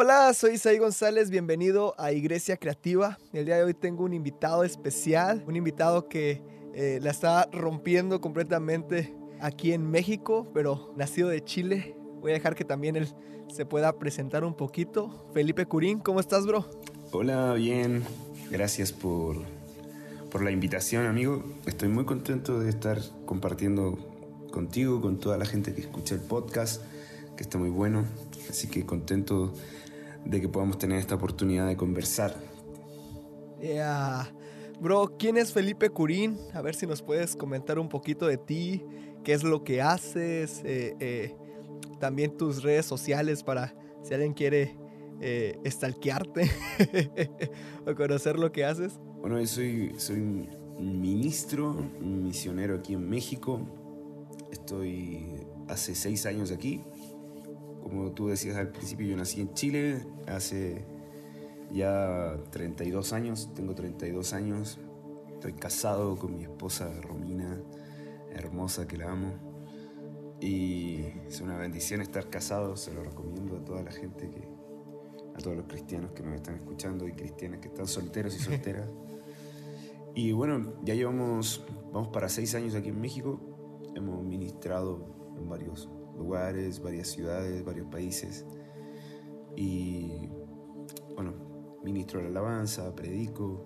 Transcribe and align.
Hola, 0.00 0.32
soy 0.32 0.52
Isaí 0.52 0.78
González, 0.78 1.28
bienvenido 1.28 1.96
a 1.98 2.12
Iglesia 2.12 2.56
Creativa. 2.56 3.18
El 3.32 3.46
día 3.46 3.56
de 3.56 3.64
hoy 3.64 3.74
tengo 3.74 4.04
un 4.04 4.12
invitado 4.12 4.62
especial, 4.62 5.42
un 5.48 5.56
invitado 5.56 6.08
que 6.08 6.40
eh, 6.72 7.00
la 7.02 7.10
está 7.10 7.48
rompiendo 7.50 8.20
completamente 8.20 9.12
aquí 9.40 9.72
en 9.72 9.90
México, 9.90 10.52
pero 10.54 10.94
nacido 10.96 11.30
de 11.30 11.42
Chile. 11.42 11.96
Voy 12.20 12.30
a 12.30 12.34
dejar 12.34 12.54
que 12.54 12.64
también 12.64 12.94
él 12.94 13.08
se 13.52 13.66
pueda 13.66 13.98
presentar 13.98 14.44
un 14.44 14.54
poquito. 14.54 15.28
Felipe 15.34 15.66
Curín, 15.66 15.98
¿cómo 15.98 16.20
estás, 16.20 16.46
bro? 16.46 16.64
Hola, 17.10 17.54
bien. 17.54 18.04
Gracias 18.52 18.92
por, 18.92 19.38
por 20.30 20.44
la 20.44 20.52
invitación, 20.52 21.06
amigo. 21.06 21.42
Estoy 21.66 21.88
muy 21.88 22.04
contento 22.04 22.60
de 22.60 22.70
estar 22.70 23.00
compartiendo 23.26 23.98
contigo, 24.52 25.00
con 25.00 25.18
toda 25.18 25.38
la 25.38 25.44
gente 25.44 25.74
que 25.74 25.80
escucha 25.80 26.14
el 26.14 26.20
podcast, 26.20 26.84
que 27.36 27.42
está 27.42 27.58
muy 27.58 27.70
bueno. 27.70 28.04
Así 28.48 28.68
que 28.68 28.86
contento 28.86 29.52
de 30.28 30.40
que 30.40 30.48
podamos 30.48 30.78
tener 30.78 30.98
esta 30.98 31.14
oportunidad 31.14 31.66
de 31.66 31.76
conversar. 31.76 32.36
Yeah. 33.60 34.30
Bro, 34.80 35.16
¿quién 35.18 35.36
es 35.38 35.52
Felipe 35.52 35.90
Curín? 35.90 36.38
A 36.52 36.62
ver 36.62 36.74
si 36.74 36.86
nos 36.86 37.02
puedes 37.02 37.34
comentar 37.34 37.78
un 37.78 37.88
poquito 37.88 38.26
de 38.26 38.36
ti, 38.36 38.84
qué 39.24 39.32
es 39.32 39.42
lo 39.42 39.64
que 39.64 39.82
haces, 39.82 40.62
eh, 40.64 40.94
eh, 41.00 41.34
también 41.98 42.36
tus 42.36 42.62
redes 42.62 42.86
sociales 42.86 43.42
para 43.42 43.74
si 44.02 44.14
alguien 44.14 44.34
quiere 44.34 44.76
eh, 45.20 45.58
estalquearte 45.64 46.48
o 47.86 47.94
conocer 47.96 48.38
lo 48.38 48.52
que 48.52 48.64
haces. 48.64 49.00
Bueno, 49.20 49.40
yo 49.40 49.46
soy, 49.46 49.94
soy 49.96 50.20
un 50.20 51.00
ministro, 51.00 51.70
un 51.70 52.22
misionero 52.22 52.76
aquí 52.76 52.94
en 52.94 53.08
México. 53.08 53.60
Estoy 54.52 55.46
hace 55.66 55.94
seis 55.94 56.24
años 56.26 56.52
aquí. 56.52 56.84
Como 57.82 58.12
tú 58.12 58.28
decías 58.28 58.56
al 58.56 58.68
principio, 58.68 59.06
yo 59.06 59.16
nací 59.16 59.40
en 59.40 59.54
Chile 59.54 60.04
hace 60.26 60.84
ya 61.70 62.36
32 62.50 63.12
años, 63.12 63.50
tengo 63.54 63.74
32 63.74 64.32
años. 64.32 64.78
Estoy 65.32 65.52
casado 65.52 66.16
con 66.16 66.34
mi 66.36 66.42
esposa 66.42 66.90
Romina, 67.00 67.60
hermosa 68.30 68.88
que 68.88 68.96
la 68.96 69.10
amo. 69.10 69.32
Y 70.40 71.00
es 71.26 71.40
una 71.40 71.56
bendición 71.56 72.00
estar 72.00 72.30
casado, 72.30 72.76
se 72.76 72.92
lo 72.92 73.02
recomiendo 73.02 73.56
a 73.56 73.64
toda 73.64 73.82
la 73.82 73.90
gente 73.90 74.30
que, 74.30 74.48
a 75.34 75.38
todos 75.38 75.56
los 75.56 75.66
cristianos 75.66 76.12
que 76.12 76.22
nos 76.22 76.34
están 76.34 76.56
escuchando 76.56 77.08
y 77.08 77.12
cristianas 77.12 77.60
que 77.60 77.68
están 77.68 77.86
solteros 77.86 78.34
y 78.36 78.38
solteras. 78.38 78.88
y 80.14 80.32
bueno, 80.32 80.74
ya 80.84 80.94
llevamos, 80.94 81.64
vamos 81.92 82.08
para 82.08 82.28
seis 82.28 82.54
años 82.54 82.74
aquí 82.74 82.88
en 82.88 83.00
México. 83.00 83.40
Hemos 83.94 84.22
ministrado 84.22 85.34
en 85.36 85.48
varios 85.48 85.88
lugares, 86.18 86.82
varias 86.82 87.08
ciudades, 87.08 87.64
varios 87.64 87.86
países. 87.88 88.44
Y 89.56 90.28
bueno, 91.14 91.34
ministro 91.82 92.20
la 92.20 92.28
alabanza, 92.28 92.94
predico. 92.94 93.64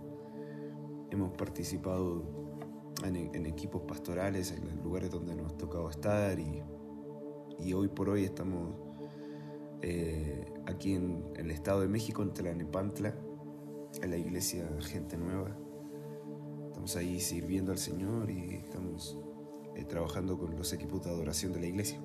Hemos 1.10 1.32
participado 1.32 2.24
en, 3.04 3.16
en, 3.16 3.46
equipos 3.46 3.82
pastorales, 3.82 4.52
en 4.52 4.64
los 4.64 4.76
lugares 4.84 5.10
donde 5.10 5.34
nos 5.34 5.52
ha 5.52 5.56
tocado 5.56 5.90
estar. 5.90 6.38
Y, 6.38 6.62
y 7.58 7.72
hoy 7.74 7.88
por 7.88 8.08
hoy 8.08 8.24
estamos 8.24 8.74
eh, 9.82 10.46
aquí 10.66 10.94
en, 10.94 11.24
en, 11.34 11.46
el 11.46 11.50
Estado 11.50 11.80
de 11.80 11.88
México, 11.88 12.22
en 12.22 12.32
Tlanepantla, 12.32 13.14
en 14.00 14.10
la 14.10 14.16
iglesia 14.16 14.68
Gente 14.80 15.16
Nueva. 15.16 15.56
Estamos 16.68 16.96
ahí 16.96 17.20
sirviendo 17.20 17.72
al 17.72 17.78
Señor 17.78 18.30
y 18.30 18.54
estamos 18.54 19.18
eh, 19.74 19.84
trabajando 19.84 20.38
con 20.38 20.56
los 20.56 20.72
equipos 20.72 21.04
de 21.04 21.10
adoración 21.10 21.52
de 21.52 21.60
la 21.60 21.66
iglesia. 21.66 22.00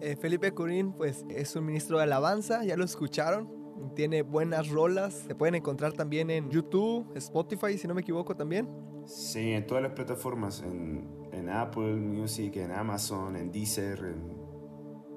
Eh, 0.00 0.16
Felipe 0.16 0.52
Curín, 0.52 0.92
pues 0.92 1.24
es 1.28 1.56
un 1.56 1.66
ministro 1.66 1.96
de 1.98 2.04
alabanza, 2.04 2.64
ya 2.64 2.76
lo 2.76 2.84
escucharon. 2.84 3.48
Tiene 3.94 4.22
buenas 4.22 4.68
rolas, 4.68 5.24
se 5.26 5.34
pueden 5.34 5.54
encontrar 5.54 5.92
también 5.92 6.30
en 6.30 6.50
YouTube, 6.50 7.06
Spotify, 7.14 7.78
si 7.78 7.86
no 7.86 7.94
me 7.94 8.00
equivoco 8.00 8.34
también. 8.36 8.68
Sí, 9.06 9.52
en 9.52 9.66
todas 9.66 9.82
las 9.82 9.92
plataformas, 9.92 10.62
en, 10.62 11.08
en 11.32 11.48
Apple 11.48 11.94
Music, 11.94 12.56
en 12.56 12.72
Amazon, 12.72 13.36
en 13.36 13.50
Deezer, 13.50 13.98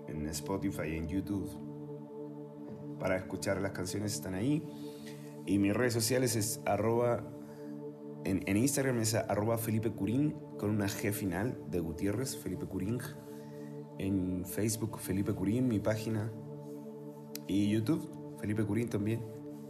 en, 0.08 0.16
en 0.16 0.28
Spotify, 0.30 0.96
en 0.96 1.08
YouTube. 1.08 1.50
Para 3.00 3.18
escuchar 3.18 3.60
las 3.62 3.72
canciones 3.72 4.14
están 4.14 4.36
ahí. 4.36 4.64
Y 5.46 5.58
mis 5.58 5.74
redes 5.74 5.94
sociales 5.94 6.36
es 6.36 6.62
arroba, 6.66 7.24
en, 8.24 8.44
en 8.46 8.58
Instagram 8.58 9.00
es 9.00 9.16
arroba 9.16 9.58
Felipe 9.58 9.92
Curín 9.92 10.36
con 10.58 10.70
una 10.70 10.86
G 10.86 11.12
final 11.12 11.60
de 11.70 11.80
Gutiérrez, 11.80 12.38
Felipe 12.38 12.68
Curín 12.68 13.00
en 14.02 14.44
Facebook 14.46 15.00
Felipe 15.00 15.34
Curín, 15.34 15.68
mi 15.68 15.80
página, 15.80 16.32
y 17.48 17.70
YouTube 17.70 18.10
Felipe 18.40 18.64
Curín 18.64 18.90
también. 18.90 19.24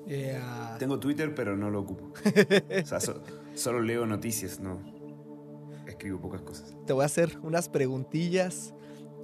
Yeah. 0.08 0.78
Tengo 0.80 1.00
Twitter, 1.00 1.36
pero 1.36 1.58
no 1.58 1.70
lo 1.70 1.82
ocupo. 1.82 2.14
o 2.16 2.86
sea, 2.86 3.00
so, 3.00 3.22
solo 3.54 3.82
leo 3.82 4.06
noticias, 4.06 4.60
no. 4.60 4.80
Escribo 5.86 6.20
pocas 6.20 6.42
cosas. 6.42 6.76
Te 6.86 6.94
voy 6.94 7.04
a 7.04 7.06
hacer 7.06 7.38
unas 7.44 7.68
preguntillas 7.68 8.74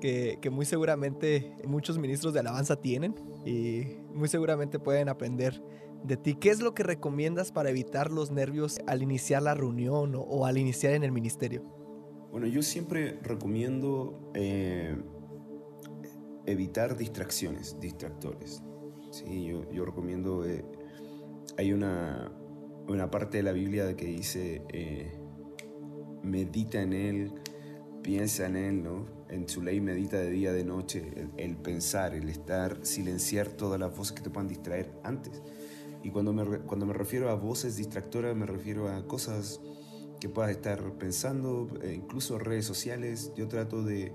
que, 0.01 0.38
que 0.41 0.50
muy 0.50 0.66
seguramente 0.66 1.56
muchos 1.66 1.97
ministros 1.97 2.34
de 2.34 2.41
alabanza 2.41 2.75
tienen 2.75 3.16
y 3.46 3.97
muy 4.13 4.28
seguramente 4.28 4.78
pueden 4.78 5.07
aprender 5.07 5.63
de 6.03 6.17
ti. 6.17 6.35
¿Qué 6.35 6.50
es 6.50 6.62
lo 6.62 6.73
que 6.73 6.84
recomiendas 6.84 7.51
para 7.51 7.69
evitar 7.69 8.12
los 8.12 8.31
nervios 8.31 8.79
al 8.85 9.01
iniciar 9.01 9.41
la 9.41 9.56
reunión 9.56 10.16
o, 10.16 10.22
o 10.22 10.46
al 10.46 10.57
iniciar 10.57 10.94
en 10.94 11.03
el 11.03 11.12
ministerio? 11.12 11.76
Bueno, 12.37 12.53
yo 12.53 12.61
siempre 12.61 13.17
recomiendo 13.23 14.31
eh, 14.35 14.95
evitar 16.45 16.95
distracciones, 16.95 17.79
distractores. 17.79 18.61
Sí, 19.09 19.47
yo, 19.47 19.67
yo 19.71 19.83
recomiendo, 19.83 20.45
eh, 20.45 20.63
hay 21.57 21.73
una, 21.73 22.31
una, 22.87 23.09
parte 23.09 23.37
de 23.37 23.43
la 23.43 23.53
Biblia 23.53 23.95
que 23.95 24.05
dice, 24.05 24.61
eh, 24.71 25.17
medita 26.21 26.79
en 26.79 26.93
Él, 26.93 27.33
piensa 28.03 28.45
en 28.45 28.55
Él, 28.55 28.83
¿no? 28.83 29.07
En 29.29 29.49
su 29.49 29.63
ley 29.63 29.81
medita 29.81 30.17
de 30.17 30.29
día, 30.29 30.53
de 30.53 30.63
noche, 30.63 31.11
el, 31.15 31.31
el, 31.37 31.57
pensar, 31.57 32.13
el 32.13 32.29
estar, 32.29 32.85
silenciar 32.85 33.47
todas 33.47 33.79
las 33.79 33.97
voces 33.97 34.13
que 34.13 34.21
te 34.21 34.29
puedan 34.29 34.47
distraer 34.47 34.93
antes. 35.03 35.41
Y 36.03 36.11
cuando 36.11 36.33
me, 36.33 36.59
cuando 36.59 36.85
me 36.85 36.93
refiero 36.93 37.31
a 37.31 37.33
voces 37.33 37.77
distractoras, 37.77 38.35
me 38.35 38.45
refiero 38.45 38.89
a 38.89 39.07
cosas 39.07 39.59
que 40.19 40.29
puedas 40.29 40.51
estar 40.51 40.81
pensando, 40.94 41.67
eh, 41.81 41.94
incluso 41.95 42.39
redes 42.39 42.66
sociales. 42.66 43.31
Yo 43.35 43.47
trato 43.47 43.83
de 43.83 44.13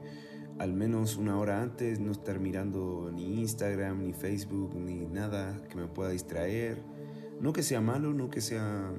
al 0.58 0.72
menos 0.72 1.16
una 1.16 1.38
hora 1.38 1.62
antes 1.62 1.98
no 2.00 2.12
estar 2.12 2.38
mirando 2.38 3.10
ni 3.12 3.40
Instagram, 3.40 4.04
ni 4.04 4.12
Facebook, 4.12 4.74
ni 4.74 5.06
nada 5.06 5.62
que 5.68 5.76
me 5.76 5.86
pueda 5.86 6.10
distraer. 6.10 6.82
No 7.40 7.52
que 7.52 7.62
sea 7.62 7.80
malo, 7.80 8.12
no 8.14 8.30
que 8.30 8.40
sea 8.40 8.92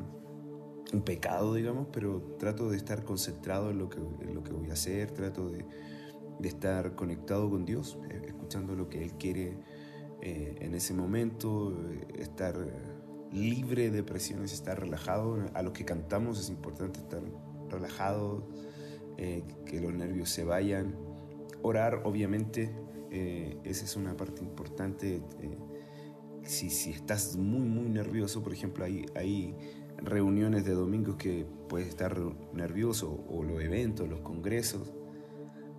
un 0.91 1.01
pecado, 1.01 1.53
digamos, 1.53 1.87
pero 1.91 2.21
trato 2.37 2.69
de 2.69 2.77
estar 2.77 3.03
concentrado 3.03 3.71
en 3.71 3.77
lo 3.79 3.89
que, 3.89 3.99
en 3.99 4.35
lo 4.35 4.43
que 4.43 4.51
voy 4.51 4.69
a 4.69 4.73
hacer, 4.73 5.11
trato 5.11 5.49
de, 5.49 5.65
de 6.39 6.47
estar 6.47 6.95
conectado 6.95 7.49
con 7.49 7.65
Dios, 7.65 7.97
eh, 8.09 8.21
escuchando 8.27 8.75
lo 8.75 8.89
que 8.89 9.03
Él 9.03 9.13
quiere 9.13 9.57
eh, 10.21 10.55
en 10.59 10.73
ese 10.73 10.93
momento, 10.93 11.75
estar 12.15 12.55
libre 13.33 13.89
de 13.89 14.03
presiones, 14.03 14.53
estar 14.53 14.79
relajado. 14.79 15.45
A 15.53 15.61
los 15.61 15.73
que 15.73 15.85
cantamos 15.85 16.39
es 16.39 16.49
importante 16.49 16.99
estar 16.99 17.21
relajado, 17.69 18.47
eh, 19.17 19.43
que 19.65 19.81
los 19.81 19.93
nervios 19.93 20.29
se 20.29 20.43
vayan. 20.43 20.95
Orar, 21.61 22.01
obviamente, 22.05 22.71
eh, 23.11 23.57
esa 23.63 23.85
es 23.85 23.95
una 23.95 24.15
parte 24.15 24.43
importante. 24.43 25.21
Eh, 25.41 25.57
si, 26.43 26.69
si, 26.69 26.91
estás 26.91 27.35
muy, 27.35 27.65
muy 27.65 27.89
nervioso, 27.89 28.43
por 28.43 28.53
ejemplo, 28.53 28.85
hay, 28.85 29.05
hay 29.15 29.55
reuniones 29.97 30.65
de 30.65 30.73
domingos 30.73 31.15
que 31.15 31.45
puedes 31.69 31.87
estar 31.87 32.19
nervioso, 32.53 33.23
o 33.29 33.43
los 33.43 33.61
eventos, 33.61 34.07
los 34.07 34.19
congresos. 34.21 34.93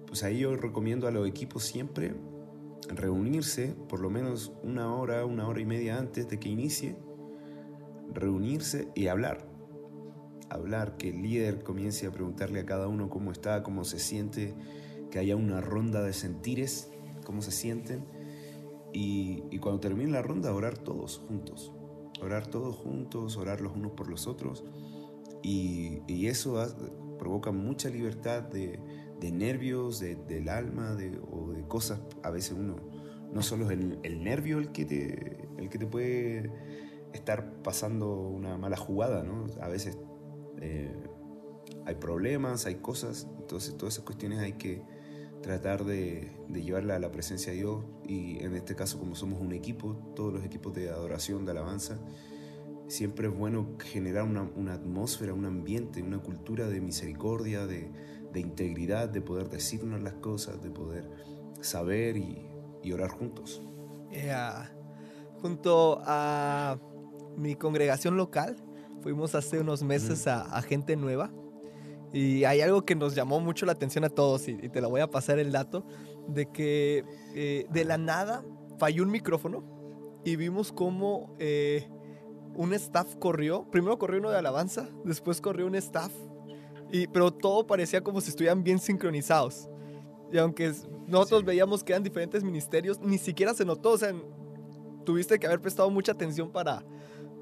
Pues 0.07 0.23
ahí 0.23 0.41
yo 0.41 0.57
recomiendo 0.57 1.07
a 1.07 1.11
los 1.11 1.29
equipos 1.29 1.65
siempre 1.65 2.15
reunirse 2.89 3.75
por 3.89 4.01
lo 4.01 4.11
menos 4.11 4.53
una 4.63 4.95
hora, 4.95 5.25
una 5.25 5.49
hora 5.49 5.61
y 5.61 5.65
media 5.65 5.99
antes 5.99 6.29
de 6.29 6.39
que 6.39 6.49
inicie 6.49 6.97
reunirse 8.15 8.89
y 8.95 9.09
hablar. 9.09 9.47
Hablar, 10.49 10.97
que 10.97 11.11
el 11.11 11.23
líder 11.23 11.63
comience 11.63 12.07
a 12.07 12.13
preguntarle 12.13 12.61
a 12.61 12.67
cada 12.67 12.89
uno 12.89 13.11
cómo 13.11 13.33
está, 13.33 13.63
cómo 13.63 13.85
se 13.85 13.99
siente, 13.99 14.55
que 15.11 15.19
haya 15.19 15.37
una 15.37 15.61
ronda 15.61 16.03
de 16.03 16.13
sentires, 16.13 16.91
cómo 17.25 17.43
se 17.43 17.51
sienten. 17.51 18.05
Y, 18.93 19.59
cuando 19.59 19.81
termine 19.81 20.13
la 20.13 20.23
ronda, 20.23 20.55
orar 20.55 20.79
todos 20.79 21.19
juntos. 21.19 21.73
Orar 22.23 22.47
todos 22.47 22.77
juntos, 22.77 23.37
orar 23.37 23.61
los 23.61 23.75
unos 23.75 23.93
por 23.93 24.09
los 24.09 24.27
otros. 24.27 24.65
Y, 25.43 26.27
eso 26.27 26.65
provoca 27.19 27.51
mucha 27.51 27.89
libertad 27.89 28.43
de, 28.43 28.79
nervios, 29.33 29.99
de, 29.99 30.15
del 30.15 30.49
alma 30.49 30.97
o 31.31 31.53
de 31.53 31.67
cosas. 31.67 32.01
A 32.23 32.31
veces 32.31 32.53
uno, 32.57 32.77
no 33.33 33.43
solo 33.43 33.65
es 33.65 33.73
el, 33.73 33.99
el 34.05 34.23
nervio 34.23 34.59
el 34.59 34.71
que 34.71 34.85
te, 34.85 35.49
el 35.59 35.69
que 35.69 35.79
te 35.79 35.87
puede 35.87 36.53
estar 37.15 37.63
pasando 37.63 38.13
una 38.13 38.59
mala 38.59 38.77
jugada, 38.77 39.23
¿no? 39.23 39.47
A 39.61 39.69
veces 39.69 39.99
eh, 40.61 40.93
hay 41.87 41.95
problemas, 41.95 42.67
hay 42.67 42.77
cosas, 42.77 43.29
entonces 43.39 43.77
todas 43.77 43.95
esas 43.95 44.05
cuestiones 44.05 44.41
hay 44.41 44.55
que 44.55 44.83
tratar 45.43 45.85
de, 45.85 46.33
de, 46.49 46.63
llevarla 46.63 46.97
a 46.97 46.99
la 46.99 47.11
presencia 47.11 47.53
de 47.53 47.59
Dios 47.59 47.85
y 48.07 48.43
en 48.43 48.55
este 48.55 48.75
caso 48.75 48.99
como 48.99 49.15
somos 49.15 49.41
un 49.41 49.53
equipo, 49.53 49.95
todos 50.17 50.33
los 50.33 50.45
equipos 50.45 50.75
de 50.75 50.89
adoración, 50.89 51.45
de 51.45 51.53
alabanza, 51.53 51.99
siempre 52.89 53.29
es 53.29 53.37
bueno 53.37 53.77
generar 53.79 54.25
una, 54.25 54.43
una 54.57 54.75
atmósfera, 54.75 55.35
un 55.35 55.45
ambiente, 55.45 56.03
una 56.03 56.19
cultura 56.19 56.67
de 56.67 56.81
misericordia, 56.81 57.67
de, 57.67 57.91
de, 58.33 58.41
integridad, 58.41 59.09
de 59.09 59.21
poder 59.21 59.49
decirnos 59.51 60.03
las 60.03 60.15
cosas, 60.15 60.63
de 60.63 60.71
poder 60.71 61.09
saber 61.61 62.17
y, 62.17 62.49
y 62.83 62.93
orar 62.93 63.11
juntos. 63.11 63.63
Yeah. 64.11 64.71
Junto 65.43 66.01
a 66.07 66.79
mi 67.37 67.55
congregación 67.55 68.17
local, 68.17 68.57
fuimos 69.03 69.35
hace 69.35 69.61
unos 69.61 69.83
meses 69.83 70.27
a, 70.27 70.43
a, 70.43 70.63
gente 70.63 70.97
nueva 70.97 71.31
y 72.13 72.45
hay 72.45 72.61
algo 72.61 72.85
que 72.85 72.95
nos 72.95 73.15
llamó 73.15 73.41
mucho 73.41 73.67
la 73.67 73.73
atención 73.73 74.05
a 74.05 74.09
todos 74.09 74.49
y, 74.49 74.53
y 74.53 74.69
te 74.69 74.81
lo 74.81 74.89
voy 74.89 75.01
a 75.01 75.11
pasar 75.11 75.39
el 75.39 75.53
dato 75.53 75.85
de 76.29 76.47
que 76.47 77.05
eh, 77.35 77.67
de 77.71 77.85
la 77.85 77.99
nada 77.99 78.45
falló 78.79 79.03
un 79.03 79.11
micrófono 79.11 79.65
y 80.25 80.37
vimos 80.37 80.73
cómo 80.73 81.35
eh, 81.39 81.89
un 82.55 82.73
staff 82.75 83.15
corrió. 83.17 83.69
Primero 83.71 83.99
corrió 83.99 84.21
uno 84.21 84.31
de 84.31 84.39
alabanza, 84.39 84.89
después 85.05 85.41
corrió 85.41 85.67
un 85.67 85.75
staff. 85.75 86.13
Y, 86.91 87.07
pero 87.09 87.33
todo 87.33 87.67
parecía 87.67 88.03
como 88.03 88.21
si 88.21 88.31
estuvieran 88.31 88.63
bien 88.63 88.79
sincronizados. 88.79 89.69
Y 90.33 90.39
aunque 90.39 90.73
nosotros 91.07 91.41
sí. 91.41 91.47
veíamos 91.47 91.85
que 91.85 91.93
eran 91.93 92.03
diferentes 92.03 92.43
ministerios, 92.43 93.01
ni 93.01 93.19
siquiera 93.19 93.53
se 93.55 93.65
notó. 93.65 93.91
O 93.91 93.99
sea, 93.99 94.15
tuviste 95.05 95.39
que 95.39 95.47
haber 95.47 95.61
prestado 95.61 95.91
mucha 95.91 96.13
atención 96.13 96.51
para, 96.51 96.85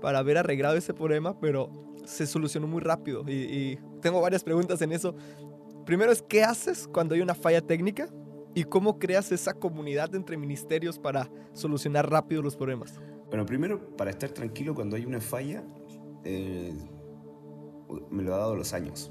para 0.03 0.19
haber 0.19 0.37
arreglado 0.37 0.77
ese 0.77 0.93
problema, 0.93 1.39
pero 1.41 1.71
se 2.05 2.27
solucionó 2.27 2.67
muy 2.67 2.81
rápido. 2.81 3.25
Y, 3.27 3.33
y 3.33 3.79
tengo 4.03 4.21
varias 4.21 4.45
preguntas 4.45 4.83
en 4.83 4.93
eso. 4.93 5.15
Primero 5.87 6.13
es, 6.13 6.21
¿qué 6.21 6.43
haces 6.43 6.89
cuando 6.93 7.15
hay 7.15 7.23
una 7.23 7.35
falla 7.35 7.63
técnica? 7.63 8.09
¿Y 8.55 8.65
cómo 8.65 8.99
creas 8.99 9.33
esa 9.33 9.55
comunidad 9.55 10.15
entre 10.15 10.37
ministerios 10.37 10.99
para 10.99 11.31
solucionar 11.55 12.11
rápido 12.11 12.43
los 12.43 12.57
problemas? 12.57 13.01
Bueno, 13.29 13.47
primero, 13.47 13.97
para 13.97 14.11
estar 14.11 14.31
tranquilo 14.31 14.75
cuando 14.75 14.97
hay 14.97 15.07
una 15.07 15.21
falla, 15.21 15.65
eh, 16.25 16.75
me 18.11 18.23
lo 18.23 18.35
ha 18.35 18.39
dado 18.39 18.57
los 18.57 18.75
años. 18.75 19.11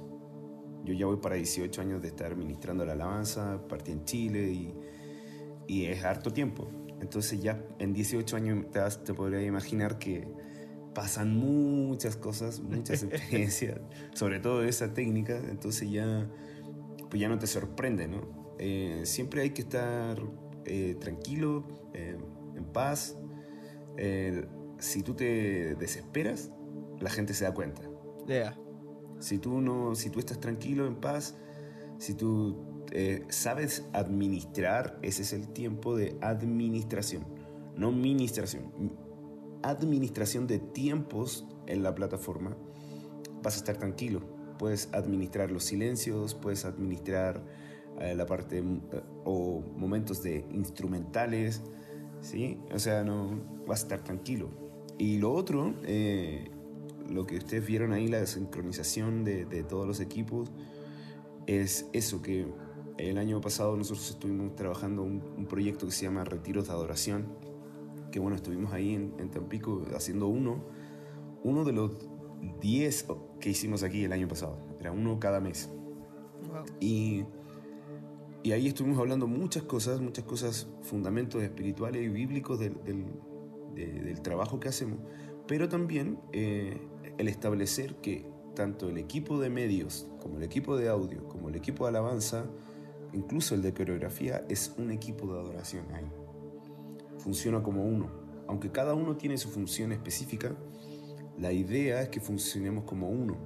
Yo 0.83 0.94
ya 0.94 1.05
voy 1.05 1.17
para 1.17 1.35
18 1.35 1.81
años 1.81 2.01
de 2.01 2.09
estar 2.09 2.35
ministrando 2.35 2.85
la 2.85 2.94
alabanza, 2.94 3.61
partí 3.67 3.91
en 3.91 4.03
Chile 4.03 4.51
y, 4.51 4.75
y 5.67 5.85
es 5.85 6.03
harto 6.03 6.31
tiempo. 6.31 6.67
Entonces 7.01 7.41
ya 7.41 7.63
en 7.79 7.94
18 7.94 8.35
años 8.35 8.65
te, 8.71 8.79
te 9.03 9.13
podría 9.13 9.41
imaginar 9.41 9.97
que 9.97 10.27
pasan 10.93 11.38
muchas 11.38 12.15
cosas, 12.15 12.59
muchas 12.59 13.03
experiencias, 13.03 13.79
sobre 14.13 14.39
todo 14.39 14.63
esa 14.63 14.93
técnica, 14.93 15.38
entonces 15.38 15.89
ya, 15.89 16.29
pues 17.09 17.21
ya 17.21 17.29
no 17.29 17.38
te 17.38 17.47
sorprende, 17.47 18.07
¿no? 18.07 18.41
Eh, 18.59 19.01
siempre 19.05 19.41
hay 19.41 19.51
que 19.51 19.61
estar 19.61 20.21
eh, 20.65 20.95
tranquilo, 20.99 21.63
eh, 21.93 22.17
en 22.55 22.65
paz. 22.65 23.17
si 24.77 25.03
tú 25.03 25.13
te 25.13 25.75
desesperas, 25.75 26.51
la 26.99 27.09
gente 27.09 27.33
se 27.33 27.45
da 27.45 27.53
cuenta. 27.53 27.81
Yeah. 28.27 28.57
Si 29.19 29.37
tú 29.37 29.61
no, 29.61 29.95
si 29.95 30.09
tú 30.09 30.19
estás 30.19 30.39
tranquilo, 30.39 30.87
en 30.87 30.95
paz, 30.95 31.35
si 31.97 32.13
tú 32.13 32.85
sabes 33.29 33.85
administrar, 33.94 34.99
ese 35.01 35.21
es 35.21 35.33
el 35.33 35.47
tiempo 35.49 35.95
de 35.95 36.17
administración, 36.21 37.25
no 37.75 37.91
ministración. 37.91 38.71
Administración 39.63 40.47
de 40.47 40.59
tiempos 40.59 41.45
en 41.67 41.83
la 41.83 41.93
plataforma, 41.95 42.55
vas 43.43 43.55
a 43.55 43.57
estar 43.57 43.77
tranquilo. 43.77 44.21
Puedes 44.57 44.89
administrar 44.93 45.51
los 45.51 45.63
silencios, 45.63 46.35
puedes 46.35 46.65
administrar 46.65 47.43
eh, 47.99 48.15
la 48.15 48.25
parte 48.25 48.59
eh, 48.59 48.63
o 49.25 49.61
momentos 49.75 50.23
de 50.23 50.45
instrumentales, 50.51 51.61
¿sí? 52.21 52.59
O 52.73 52.79
sea, 52.79 53.03
no 53.03 53.39
vas 53.67 53.81
a 53.81 53.83
estar 53.83 54.03
tranquilo. 54.03 54.49
Y 54.97 55.17
lo 55.17 55.33
otro, 55.33 55.73
eh, 55.83 56.49
lo 57.09 57.25
que 57.25 57.37
ustedes 57.37 57.65
vieron 57.65 57.91
ahí, 57.91 58.07
la 58.07 58.25
sincronización 58.25 59.23
de, 59.23 59.45
de, 59.45 59.63
todos 59.63 59.87
los 59.87 59.99
equipos, 59.99 60.51
es 61.47 61.87
eso 61.91 62.21
que 62.21 62.45
el 62.97 63.17
año 63.17 63.41
pasado 63.41 63.75
nosotros 63.75 64.09
estuvimos 64.09 64.55
trabajando 64.55 65.01
un, 65.01 65.23
un 65.37 65.45
proyecto 65.47 65.87
que 65.87 65.91
se 65.91 66.05
llama 66.05 66.23
Retiros 66.23 66.67
de 66.67 66.73
Adoración, 66.73 67.25
que 68.11 68.19
bueno, 68.19 68.35
estuvimos 68.35 68.73
ahí 68.73 68.93
en, 68.93 69.13
en 69.17 69.31
Tampico 69.31 69.83
haciendo 69.95 70.27
uno, 70.27 70.63
uno 71.43 71.63
de 71.63 71.73
los 71.73 71.97
10 72.59 73.07
que 73.39 73.49
hicimos 73.49 73.83
aquí 73.83 74.03
el 74.03 74.11
año 74.11 74.27
pasado, 74.27 74.57
era 74.79 74.91
uno 74.91 75.19
cada 75.19 75.39
mes. 75.39 75.69
Wow. 76.49 76.65
Y 76.79 77.23
y 78.43 78.53
ahí 78.53 78.67
estuvimos 78.67 78.97
hablando 78.97 79.27
muchas 79.27 79.63
cosas, 79.63 80.01
muchas 80.01 80.25
cosas, 80.25 80.67
fundamentos 80.81 81.43
espirituales 81.43 82.01
y 82.01 82.09
bíblicos 82.09 82.59
del, 82.59 82.83
del, 82.83 83.05
de, 83.75 83.85
del 83.85 84.21
trabajo 84.21 84.59
que 84.59 84.69
hacemos, 84.69 84.97
pero 85.47 85.69
también 85.69 86.19
eh, 86.31 86.81
el 87.19 87.27
establecer 87.27 87.95
que 87.97 88.25
tanto 88.55 88.89
el 88.89 88.97
equipo 88.97 89.39
de 89.39 89.49
medios, 89.49 90.07
como 90.19 90.37
el 90.37 90.43
equipo 90.43 90.75
de 90.75 90.89
audio, 90.89 91.27
como 91.27 91.49
el 91.49 91.55
equipo 91.55 91.85
de 91.85 91.89
alabanza, 91.89 92.45
incluso 93.13 93.53
el 93.53 93.61
de 93.61 93.73
coreografía, 93.73 94.43
es 94.49 94.73
un 94.77 94.89
equipo 94.89 95.31
de 95.31 95.39
adoración 95.39 95.85
ahí. 95.93 96.11
Funciona 97.23 97.62
como 97.62 97.83
uno. 97.83 98.09
Aunque 98.47 98.71
cada 98.71 98.94
uno 98.94 99.15
tiene 99.15 99.38
su 99.38 99.50
función 99.50 99.91
específica, 99.91 100.56
la 101.38 101.51
idea 101.51 102.01
es 102.01 102.09
que 102.09 102.19
funcionemos 102.19 102.83
como 102.83 103.09
uno. 103.09 103.38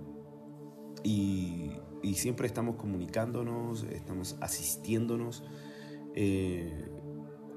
Y, 1.03 1.71
y 2.01 2.15
siempre 2.15 2.47
estamos 2.47 2.75
comunicándonos, 2.75 3.83
estamos 3.83 4.37
asistiéndonos. 4.41 5.43
Eh, 6.15 6.89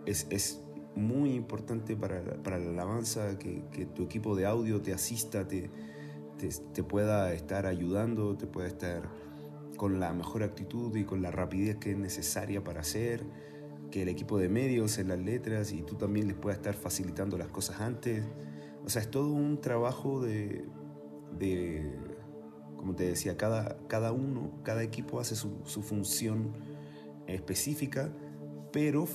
es, 0.06 0.26
es, 0.30 0.64
muy 0.94 1.34
importante 1.34 1.94
para, 1.94 2.20
para 2.42 2.58
la 2.58 2.70
alabanza 2.70 3.38
que, 3.38 3.62
que, 3.70 3.86
tu 3.86 4.02
equipo 4.02 4.34
de 4.34 4.46
audio 4.46 4.82
te 4.82 4.92
asista, 4.92 5.46
te, 5.46 5.70
te, 6.38 6.48
te, 6.48 6.82
pueda 6.82 7.32
estar 7.32 7.66
ayudando, 7.66 8.36
te 8.36 8.48
pueda 8.48 8.66
estar 8.66 9.08
con 9.76 10.00
la 10.00 10.12
mejor 10.12 10.42
actitud 10.42 10.96
y 10.96 11.04
con 11.04 11.22
la 11.22 11.30
rapidez 11.30 11.76
que 11.76 11.92
es 11.92 11.96
necesaria 11.96 12.64
para 12.64 12.80
hacer, 12.80 13.24
que 13.90 14.02
el 14.02 14.08
equipo 14.08 14.38
de 14.38 14.48
medios 14.48 14.98
en 14.98 15.08
las 15.08 15.18
letras 15.18 15.72
y 15.72 15.82
tú 15.82 15.96
también 15.96 16.28
les 16.28 16.36
puedas 16.36 16.58
estar 16.58 16.74
facilitando 16.74 17.38
las 17.38 17.48
cosas 17.48 17.80
antes. 17.80 18.24
O 18.84 18.90
sea, 18.90 19.02
es 19.02 19.10
todo 19.10 19.32
un 19.32 19.60
trabajo 19.60 20.20
de, 20.20 20.66
de 21.38 21.92
como 22.76 22.94
te 22.94 23.04
decía, 23.04 23.36
cada, 23.36 23.78
cada 23.88 24.12
uno, 24.12 24.52
cada 24.62 24.82
equipo 24.82 25.20
hace 25.20 25.36
su, 25.36 25.58
su 25.64 25.82
función 25.82 26.54
específica, 27.26 28.12
pero 28.72 29.06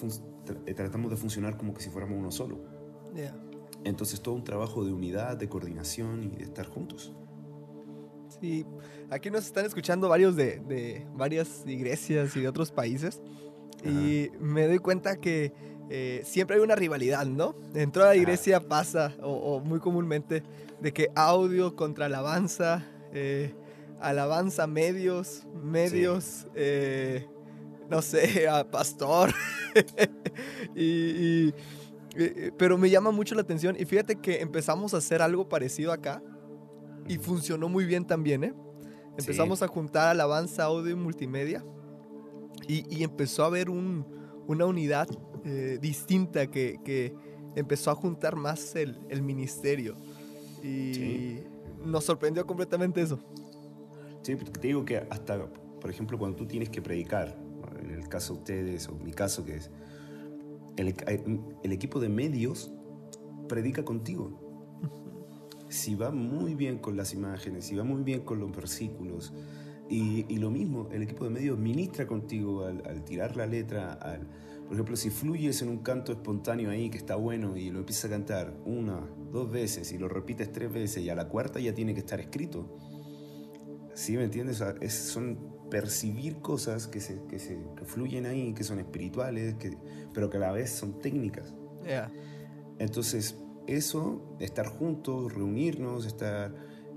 tra 0.45 0.75
tratamos 0.75 1.09
de 1.09 1.17
funcionar 1.17 1.57
como 1.57 1.73
que 1.73 1.81
si 1.81 1.89
fuéramos 1.89 2.17
uno 2.17 2.31
solo. 2.31 2.59
Yeah. 3.15 3.35
Entonces 3.83 4.21
todo 4.21 4.35
un 4.35 4.43
trabajo 4.43 4.85
de 4.85 4.93
unidad, 4.93 5.37
de 5.37 5.49
coordinación 5.49 6.23
y 6.23 6.37
de 6.37 6.43
estar 6.43 6.67
juntos. 6.67 7.13
Sí, 8.39 8.65
aquí 9.09 9.29
nos 9.29 9.45
están 9.45 9.65
escuchando 9.65 10.09
varios 10.09 10.35
de, 10.35 10.59
de 10.59 11.07
varias 11.13 11.63
iglesias 11.65 12.35
y 12.35 12.41
de 12.41 12.47
otros 12.47 12.71
países. 12.71 13.21
Ajá. 13.81 13.89
Y 13.89 14.31
me 14.39 14.67
doy 14.67 14.79
cuenta 14.79 15.17
que 15.17 15.53
eh, 15.89 16.21
siempre 16.23 16.57
hay 16.57 16.61
una 16.63 16.75
rivalidad, 16.75 17.25
¿no? 17.25 17.55
Dentro 17.73 18.03
de 18.03 18.09
la 18.09 18.15
iglesia 18.15 18.57
Ajá. 18.57 18.67
pasa, 18.67 19.13
o, 19.21 19.31
o, 19.31 19.59
muy 19.59 19.79
comúnmente, 19.79 20.43
de 20.81 20.93
que 20.93 21.09
audio 21.15 21.75
contra 21.75 22.05
alabanza, 22.05 22.85
eh, 23.13 23.53
alabanza 23.99 24.65
medios, 24.67 25.45
medios, 25.61 26.23
sí. 26.23 26.47
eh, 26.55 27.27
no 27.89 28.01
sé, 28.01 28.47
a 28.47 28.69
pastor. 28.69 29.33
y, 30.75 30.83
y, 30.85 31.53
pero 32.57 32.77
me 32.77 32.89
llama 32.89 33.11
mucho 33.11 33.33
la 33.35 33.41
atención 33.41 33.75
y 33.77 33.85
fíjate 33.85 34.17
que 34.17 34.41
empezamos 34.41 34.93
a 34.93 34.97
hacer 34.97 35.21
algo 35.21 35.49
parecido 35.49 35.91
acá 35.91 36.21
y 37.07 37.17
funcionó 37.17 37.69
muy 37.69 37.85
bien 37.85 38.05
también, 38.05 38.43
¿eh? 38.43 38.53
Empezamos 39.17 39.59
sí. 39.59 39.65
a 39.65 39.67
juntar 39.67 40.09
alabanza, 40.09 40.63
audio 40.63 40.91
y 40.91 40.95
multimedia 40.95 41.63
y, 42.67 42.85
y 42.95 43.03
empezó 43.03 43.43
a 43.43 43.47
haber 43.47 43.69
un, 43.69 44.05
una 44.47 44.65
unidad 44.65 45.07
eh, 45.45 45.77
distinta 45.81 46.47
que, 46.47 46.79
que, 46.83 47.15
empezó 47.55 47.91
a 47.91 47.95
juntar 47.95 48.35
más 48.35 48.75
el, 48.75 48.97
el 49.09 49.21
ministerio 49.21 49.95
y 50.63 50.93
sí. 50.95 51.43
nos 51.85 52.03
sorprendió 52.03 52.47
completamente 52.47 52.99
eso. 52.99 53.19
Sí, 54.23 54.35
porque 54.35 54.59
te 54.59 54.67
digo 54.69 54.83
que 54.83 54.97
hasta, 54.97 55.45
por 55.79 55.91
ejemplo, 55.91 56.17
cuando 56.17 56.37
tú 56.37 56.47
tienes 56.47 56.69
que 56.69 56.81
predicar, 56.81 57.37
en 57.79 57.91
el 57.91 58.09
caso 58.09 58.33
de 58.33 58.39
ustedes 58.39 58.87
o 58.87 58.95
mi 58.95 59.11
caso 59.11 59.45
que 59.45 59.57
es, 59.57 59.69
el, 60.77 60.95
el 61.61 61.71
equipo 61.71 61.99
de 61.99 62.09
medios 62.09 62.73
predica 63.47 63.85
contigo. 63.85 64.39
Si 65.69 65.93
va 65.93 66.09
muy 66.09 66.55
bien 66.55 66.79
con 66.79 66.97
las 66.97 67.13
imágenes, 67.13 67.65
si 67.65 67.75
va 67.75 67.83
muy 67.83 68.01
bien 68.01 68.21
con 68.21 68.39
los 68.39 68.51
versículos, 68.51 69.31
y, 69.93 70.25
y 70.27 70.37
lo 70.37 70.49
mismo, 70.49 70.89
el 70.91 71.03
equipo 71.03 71.25
de 71.25 71.29
medios 71.29 71.57
ministra 71.57 72.07
contigo 72.07 72.65
al, 72.65 72.83
al 72.85 73.03
tirar 73.03 73.35
la 73.35 73.45
letra, 73.45 73.93
al, 73.93 74.27
por 74.65 74.73
ejemplo, 74.73 74.95
si 74.95 75.09
fluyes 75.09 75.61
en 75.61 75.69
un 75.69 75.79
canto 75.79 76.11
espontáneo 76.11 76.69
ahí 76.69 76.89
que 76.89 76.97
está 76.97 77.15
bueno 77.15 77.57
y 77.57 77.69
lo 77.69 77.79
empiezas 77.79 78.05
a 78.05 78.09
cantar 78.09 78.53
una, 78.65 79.01
dos 79.31 79.51
veces 79.51 79.91
y 79.91 79.97
lo 79.97 80.07
repites 80.07 80.51
tres 80.51 80.71
veces 80.71 81.03
y 81.03 81.09
a 81.09 81.15
la 81.15 81.27
cuarta 81.27 81.59
ya 81.59 81.73
tiene 81.73 81.93
que 81.93 81.99
estar 81.99 82.19
escrito 82.19 82.77
¿Sí 83.93 84.17
me 84.17 84.23
entiendes? 84.23 84.61
O 84.61 84.65
sea, 84.65 84.75
es, 84.81 84.93
son 84.93 85.37
percibir 85.69 86.37
cosas 86.39 86.87
que, 86.87 86.99
se, 86.99 87.21
que, 87.25 87.39
se, 87.39 87.59
que 87.75 87.85
fluyen 87.85 88.25
ahí, 88.25 88.53
que 88.53 88.63
son 88.63 88.79
espirituales, 88.79 89.55
que, 89.55 89.77
pero 90.13 90.29
que 90.29 90.37
a 90.37 90.39
la 90.39 90.51
vez 90.51 90.71
son 90.71 90.99
técnicas. 90.99 91.53
Entonces, 92.79 93.37
eso, 93.67 94.35
estar 94.39 94.67
juntos, 94.67 95.33
reunirnos, 95.33 96.05
estar 96.05 96.53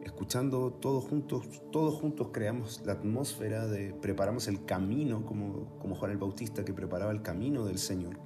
escuchando 0.06 0.72
todos 0.72 1.04
juntos, 1.04 1.62
todos 1.72 1.94
juntos 1.94 2.28
creamos 2.32 2.80
la 2.86 2.92
atmósfera 2.92 3.66
de, 3.66 3.92
preparamos 3.92 4.46
el 4.46 4.64
camino, 4.64 5.26
como, 5.26 5.76
como 5.80 5.96
Juan 5.96 6.12
el 6.12 6.16
Bautista 6.16 6.64
que 6.64 6.72
preparaba 6.72 7.10
el 7.10 7.22
camino 7.22 7.64
del 7.64 7.78
Señor. 7.78 8.16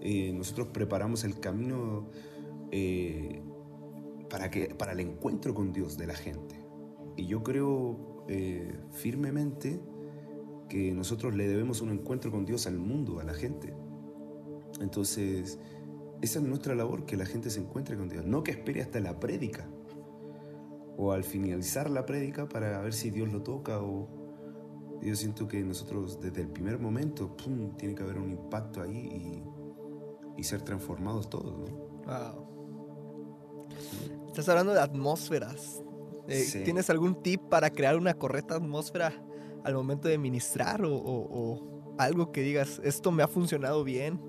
Eh, 0.00 0.32
nosotros 0.32 0.68
preparamos 0.68 1.24
el 1.24 1.38
camino 1.38 2.08
eh, 2.70 3.42
para, 4.30 4.50
que, 4.50 4.74
para 4.74 4.92
el 4.92 5.00
encuentro 5.00 5.54
con 5.54 5.72
Dios 5.72 5.98
de 5.98 6.06
la 6.06 6.14
gente. 6.14 6.56
Y 7.16 7.26
yo 7.26 7.42
creo 7.42 8.24
eh, 8.28 8.80
firmemente 8.90 9.82
que 10.70 10.92
nosotros 10.92 11.34
le 11.34 11.46
debemos 11.46 11.82
un 11.82 11.90
encuentro 11.90 12.30
con 12.30 12.46
Dios 12.46 12.66
al 12.66 12.78
mundo, 12.78 13.20
a 13.20 13.24
la 13.24 13.34
gente. 13.34 13.74
Entonces, 14.80 15.58
esa 16.22 16.38
es 16.38 16.44
nuestra 16.44 16.74
labor, 16.74 17.04
que 17.04 17.18
la 17.18 17.26
gente 17.26 17.50
se 17.50 17.60
encuentre 17.60 17.98
con 17.98 18.08
Dios, 18.08 18.24
no 18.24 18.42
que 18.42 18.52
espere 18.52 18.80
hasta 18.80 18.98
la 19.00 19.20
prédica 19.20 19.68
o 20.96 21.12
al 21.12 21.24
finalizar 21.24 21.90
la 21.90 22.06
prédica 22.06 22.48
para 22.48 22.80
ver 22.80 22.92
si 22.92 23.10
Dios 23.10 23.32
lo 23.32 23.42
toca 23.42 23.80
o 23.80 24.08
yo 25.02 25.14
siento 25.16 25.46
que 25.46 25.62
nosotros 25.62 26.20
desde 26.20 26.40
el 26.40 26.48
primer 26.48 26.78
momento 26.78 27.36
¡pum! 27.36 27.76
tiene 27.76 27.94
que 27.94 28.02
haber 28.02 28.18
un 28.18 28.30
impacto 28.30 28.80
ahí 28.80 28.96
y, 28.96 30.40
y 30.40 30.44
ser 30.44 30.62
transformados 30.62 31.28
todos. 31.28 31.70
Wow. 32.06 32.54
Estás 34.28 34.48
hablando 34.48 34.72
de 34.72 34.80
atmósferas. 34.80 35.82
Eh, 36.26 36.62
¿Tienes 36.64 36.88
algún 36.90 37.22
tip 37.22 37.42
para 37.42 37.70
crear 37.70 37.96
una 37.96 38.14
correcta 38.14 38.56
atmósfera 38.56 39.12
al 39.62 39.74
momento 39.74 40.08
de 40.08 40.18
ministrar 40.18 40.82
o, 40.84 41.94
algo 41.98 42.32
que 42.32 42.40
digas, 42.40 42.80
esto 42.82 43.12
me 43.12 43.22
ha 43.22 43.28
funcionado 43.28 43.84
bien? 43.84 44.20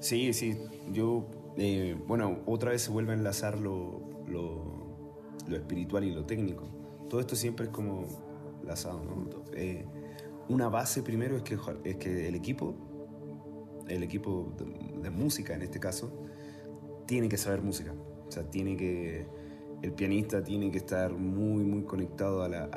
Sí, 0.00 0.32
sí. 0.32 0.58
Yo, 0.90 1.26
eh, 1.56 1.96
bueno, 2.06 2.40
otra 2.46 2.70
vez 2.70 2.82
se 2.82 2.90
vuelve 2.90 3.12
a 3.12 3.14
enlazar 3.14 3.60
lo, 3.60 4.13
lo, 5.46 5.56
espiritual 5.56 6.04
y 6.04 6.12
lo 6.12 6.24
técnico. 6.24 6.64
Todo 7.08 7.20
esto 7.20 7.36
siempre 7.36 7.66
es 7.66 7.72
como 7.72 8.06
enlazado, 8.62 9.02
¿no? 9.04 9.28
Eh, 9.54 9.84
una 10.48 10.68
base 10.68 11.02
primero 11.02 11.36
es 11.36 11.42
que, 11.42 11.58
es 11.84 11.96
que 11.96 12.28
el 12.28 12.34
equipo, 12.34 12.74
el 13.88 14.02
equipo 14.02 14.52
de 15.02 15.10
música 15.10 15.54
en 15.54 15.62
este 15.62 15.80
caso, 15.80 16.12
tiene 17.06 17.28
que 17.28 17.36
saber 17.36 17.62
música. 17.62 17.94
O 18.26 18.30
sea, 18.30 18.48
tiene 18.50 18.76
que 18.76 19.26
el 19.84 19.92
pianista 19.92 20.42
tiene 20.42 20.70
que 20.70 20.78
estar 20.78 21.12
muy, 21.12 21.62
muy 21.62 21.82
conectado 21.82 22.42
a, 22.42 22.48
la, 22.48 22.70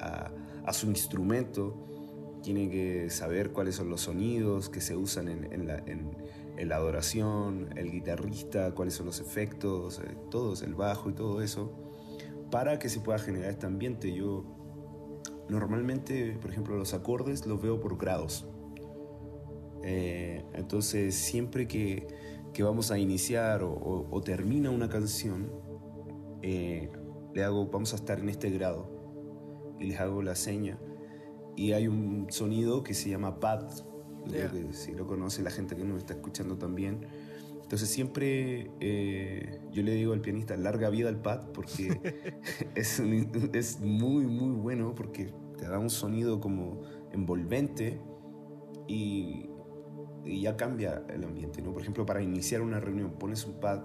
a, 0.00 0.72
su 0.74 0.88
instrumento, 0.88 2.38
tiene 2.42 2.68
que 2.68 3.08
saber 3.08 3.50
cuáles 3.50 3.76
son 3.76 3.88
los 3.88 4.02
sonidos 4.02 4.68
que 4.68 4.82
se 4.82 4.94
usan 4.94 5.28
en, 5.28 5.50
en, 5.50 5.66
la, 5.66 5.78
en, 5.86 6.10
la, 6.64 6.76
adoración, 6.76 7.70
el 7.76 7.90
guitarrista, 7.90 8.74
cuáles 8.74 8.94
son 8.94 9.06
los 9.06 9.20
efectos, 9.20 10.00
eh, 10.00 10.16
todos, 10.30 10.62
el 10.62 10.74
bajo 10.74 11.10
y 11.10 11.12
todo 11.12 11.42
eso, 11.42 11.72
para 12.50 12.78
que 12.78 12.88
se 12.88 13.00
pueda 13.00 13.18
generar 13.18 13.50
este 13.50 13.66
ambiente. 13.66 14.12
Yo 14.12 14.44
normalmente, 15.48 16.38
por 16.40 16.50
ejemplo, 16.50 16.76
los 16.76 16.94
acordes 16.94 17.46
los 17.46 17.60
veo 17.60 17.80
por 17.80 17.96
grados. 17.96 18.46
Eh, 19.82 20.44
entonces, 20.54 21.14
siempre 21.14 21.68
que, 21.68 22.06
que, 22.52 22.62
vamos 22.62 22.90
a 22.90 22.98
iniciar 22.98 23.62
o, 23.62 24.20
termina 24.24 24.70
una 24.70 24.88
canción, 24.88 25.52
eh, 26.42 26.90
le 27.34 27.44
hago, 27.44 27.66
vamos 27.68 27.92
a 27.92 27.96
estar 27.96 28.18
en 28.18 28.28
este 28.28 28.50
grado, 28.50 28.90
y 29.78 29.84
les 29.86 30.00
hago 30.00 30.22
la 30.22 30.34
seña. 30.34 30.78
Y 31.54 31.72
hay 31.72 31.88
un 31.88 32.26
sonido 32.30 32.82
que 32.82 32.94
se 32.94 33.10
llama 33.10 33.38
pad, 33.40 33.68
que 34.26 34.72
si 34.72 34.92
lo 34.92 35.06
conoce 35.06 35.42
la 35.42 35.50
gente 35.50 35.76
que 35.76 35.84
nos 35.84 35.98
está 35.98 36.14
escuchando 36.14 36.56
también. 36.56 37.06
Entonces 37.62 37.88
siempre 37.88 38.70
eh, 38.78 39.60
yo 39.72 39.82
le 39.82 39.92
digo 39.94 40.12
al 40.12 40.20
pianista, 40.20 40.56
larga 40.56 40.88
vida 40.88 41.08
al 41.08 41.20
pad, 41.20 41.48
porque 41.52 42.22
es, 42.74 43.00
es 43.52 43.80
muy, 43.80 44.26
muy 44.26 44.52
bueno, 44.52 44.94
porque 44.94 45.32
te 45.58 45.66
da 45.66 45.78
un 45.78 45.90
sonido 45.90 46.40
como 46.40 46.82
envolvente 47.12 48.00
y, 48.86 49.50
y 50.24 50.42
ya 50.42 50.56
cambia 50.56 51.02
el 51.08 51.24
ambiente. 51.24 51.62
¿no? 51.62 51.72
Por 51.72 51.82
ejemplo, 51.82 52.06
para 52.06 52.22
iniciar 52.22 52.60
una 52.60 52.80
reunión 52.80 53.12
pones 53.18 53.44
un 53.46 53.58
pad 53.58 53.82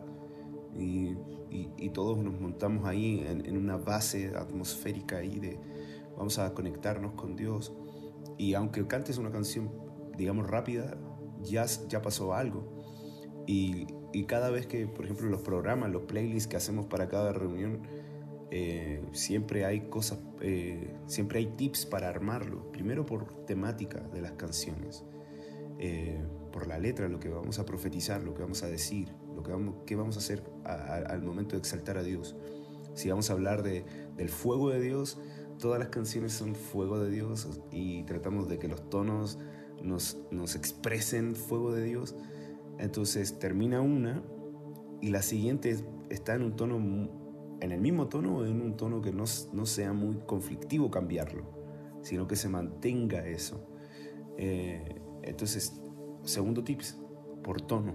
y, 0.78 1.16
y, 1.50 1.90
todos 1.90 2.18
nos 2.18 2.40
montamos 2.40 2.86
ahí 2.86 3.26
en, 3.28 3.58
una 3.58 3.76
base 3.76 4.32
atmosférica 4.36 5.18
ahí 5.18 5.38
de 5.38 5.60
vamos 6.18 6.40
a 6.40 6.54
conectarnos 6.54 7.14
con 7.14 7.36
Dios. 7.36 7.74
Y 8.38 8.54
aunque 8.54 8.86
cantes 8.88 9.18
una 9.18 9.32
canción, 9.32 9.70
digamos, 10.18 10.48
rápida, 10.48 10.98
ya, 11.42 11.66
ya 11.88 12.02
pasó 12.02 12.34
algo. 12.34 12.82
Y, 13.48 13.88
y 14.14 14.26
cada 14.26 14.50
vez 14.50 14.68
que, 14.68 14.88
por 14.88 15.06
ejemplo, 15.06 15.30
los 15.30 15.42
programas, 15.42 15.92
los 15.92 16.04
playlists 16.04 16.48
que 16.48 16.58
hacemos 16.58 16.86
para 16.86 17.08
cada 17.08 17.34
reunión, 17.34 17.82
eh, 18.54 19.02
siempre 19.14 19.64
hay 19.64 19.88
cosas, 19.88 20.20
eh, 20.42 20.94
siempre 21.08 21.40
hay 21.40 21.48
tips 21.56 21.86
para 21.86 22.10
armarlo. 22.10 22.70
Primero 22.72 23.06
por 23.06 23.46
temática 23.46 24.02
de 24.14 24.22
las 24.22 24.34
canciones, 24.34 25.06
eh, 25.80 26.22
por 26.52 26.68
la 26.68 26.78
letra, 26.78 27.08
lo 27.08 27.20
que 27.20 27.30
vamos 27.30 27.60
a 27.60 27.66
profetizar, 27.66 28.22
lo 28.22 28.34
que 28.34 28.42
vamos 28.42 28.64
a 28.64 28.68
decir, 28.68 29.14
lo 29.34 29.42
que 29.42 29.54
vamos, 29.54 29.76
qué 29.86 29.96
vamos 29.96 30.18
a 30.18 30.20
hacer 30.20 30.44
al 30.66 31.22
momento 31.24 31.56
de 31.56 31.60
exaltar 31.60 31.98
a 31.98 32.04
Dios. 32.04 32.36
Si 32.94 33.10
vamos 33.10 33.30
a 33.30 33.34
hablar 33.34 33.64
de, 33.64 33.86
del 34.18 34.28
fuego 34.28 34.70
de 34.70 34.82
Dios, 34.82 35.18
todas 35.58 35.80
las 35.80 35.88
canciones 35.88 36.34
son 36.34 36.54
fuego 36.56 37.00
de 37.00 37.10
Dios 37.10 37.62
y 37.72 38.04
tratamos 38.04 38.50
de 38.50 38.60
que 38.60 38.68
los 38.68 38.90
tonos 38.90 39.40
nos, 39.84 40.18
nos 40.32 40.56
expresen 40.56 41.36
fuego 41.36 41.74
de 41.74 41.84
Dios. 41.84 42.16
Entonces 42.78 43.40
termina 43.40 43.82
una 43.82 44.24
y 45.02 45.10
la 45.10 45.22
siguiente 45.22 45.76
está 46.10 46.36
en 46.36 46.44
un 46.44 46.56
tono, 46.56 46.78
en 47.60 47.72
el 47.72 47.82
mismo 47.82 48.08
tono 48.08 48.38
o 48.38 48.46
en 48.46 48.62
un 48.62 48.78
tono 48.78 49.02
que 49.02 49.12
no, 49.12 49.26
no 49.54 49.66
sea 49.66 49.94
muy 49.94 50.18
conflictivo 50.26 50.92
cambiarlo, 50.92 51.44
sino 52.02 52.28
que 52.28 52.36
se 52.36 52.50
mantenga 52.50 53.28
eso. 53.28 53.68
Eh, 54.38 55.02
entonces, 55.24 55.82
segundo 56.24 56.64
tips, 56.64 56.98
por 57.44 57.62
tono. 57.62 57.94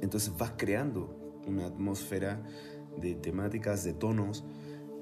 Entonces 0.00 0.36
vas 0.36 0.54
creando 0.56 1.40
una 1.46 1.66
atmósfera 1.66 2.42
de 3.00 3.14
temáticas, 3.14 3.84
de 3.84 3.92
tonos, 3.92 4.44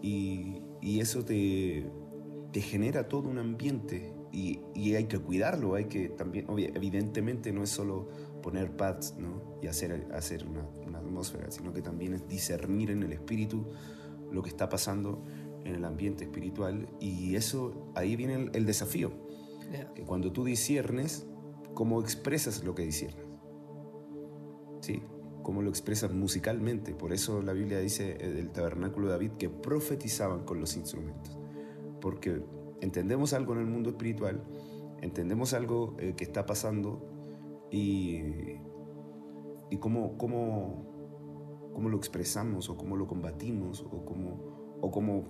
y, 0.03 0.63
eso 1.01 1.25
te, 1.25 1.91
te, 2.53 2.61
genera 2.61 3.09
todo 3.09 3.29
un 3.29 3.39
ambiente 3.39 4.13
y, 4.33 4.61
hay 4.95 5.05
que 5.05 5.19
cuidarlo, 5.19 5.75
hay 5.75 5.87
que 5.87 6.09
también, 6.09 6.47
evidentemente 6.49 7.53
no 7.53 7.63
es 7.63 7.71
solo 7.71 8.09
poner 8.43 8.77
pads 8.77 9.17
¿no? 9.19 9.59
y 9.63 9.67
hacer, 9.67 10.07
hacer 10.13 10.47
una, 10.47 10.99
atmósfera, 10.99 11.51
sino 11.51 11.73
que 11.73 11.81
también 11.81 12.15
es 12.15 12.29
discernir 12.29 12.91
en 12.91 13.03
el 13.03 13.13
espíritu 13.13 13.67
lo 14.31 14.43
que 14.43 14.51
está 14.51 14.69
pasando 14.69 15.25
en 15.65 15.75
el 15.75 15.85
ambiente 15.85 16.25
espiritual 16.25 16.89
y 17.01 17.35
eso, 17.37 17.91
ahí 17.95 18.17
viene 18.17 18.51
el, 18.53 18.67
desafío, 18.67 19.13
que 19.95 20.03
cuando 20.03 20.33
tú 20.33 20.45
disiernes, 20.45 21.27
¿cómo 21.75 22.01
expresas 22.01 22.63
lo 22.65 22.75
que 22.75 22.83
disiernes? 22.83 23.29
¿sí? 24.81 25.03
Cómo 25.43 25.63
lo 25.63 25.71
expresan 25.71 26.19
musicalmente. 26.19 26.95
Por 26.95 27.13
eso 27.13 27.43
la 27.43 27.53
Biblia 27.53 27.79
dice 27.79 28.17
eh, 28.21 28.31
del 28.31 28.51
tabernáculo 28.51 29.07
de 29.07 29.13
David 29.13 29.31
que 29.39 29.49
profetizaban 29.49 30.45
con 30.45 30.61
los 30.61 30.77
instrumentos. 30.77 31.39
Porque 32.01 32.43
entendemos 32.81 33.33
algo 33.33 33.55
en 33.55 33.61
el 33.61 33.67
mundo 33.67 33.91
espiritual, 33.91 34.43
entendemos 35.01 35.55
algo 35.55 35.97
eh, 35.99 36.15
que 36.17 36.25
está 36.25 36.47
pasando 36.47 37.07
y, 37.71 38.21
y 39.71 39.77
cómo, 39.79 40.17
cómo, 40.19 41.71
cómo, 41.73 41.89
lo 41.89 41.97
expresamos 41.97 42.69
o 42.71 42.77
cómo 42.77 42.97
lo 42.97 43.07
combatimos 43.07 43.83
o 43.83 44.05
cómo, 44.05 44.79
o 44.81 44.91
cómo, 44.91 45.25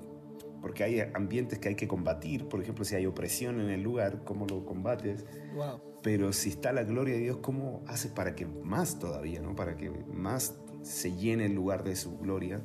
porque 0.61 0.85
hay 0.85 1.01
ambientes 1.15 1.59
que 1.59 1.69
hay 1.69 1.75
que 1.75 1.89
combatir, 1.89 2.49
por 2.49 2.61
ejemplo, 2.61 2.85
si 2.85 2.95
hay 2.95 3.07
opresión 3.07 3.61
en 3.61 3.71
el 3.71 3.83
lugar, 3.83 4.25
cómo 4.25 4.47
lo 4.47 4.65
combates. 4.65 5.25
Wow. 5.55 5.81
Pero 6.03 6.33
si 6.33 6.51
está 6.51 6.73
la 6.73 6.85
gloria 6.85 7.15
de 7.15 7.21
Dios, 7.21 7.39
¿cómo 7.39 7.83
hace 7.87 8.09
para 8.09 8.35
que 8.37 8.47
más 8.47 8.99
todavía, 8.99 9.41
¿no? 9.41 9.57
para 9.57 9.77
que 9.77 9.91
más 9.91 10.57
se 10.83 11.13
llene 11.13 11.47
el 11.47 11.55
lugar 11.55 11.83
de 11.83 11.97
su 11.97 12.19
gloria? 12.19 12.63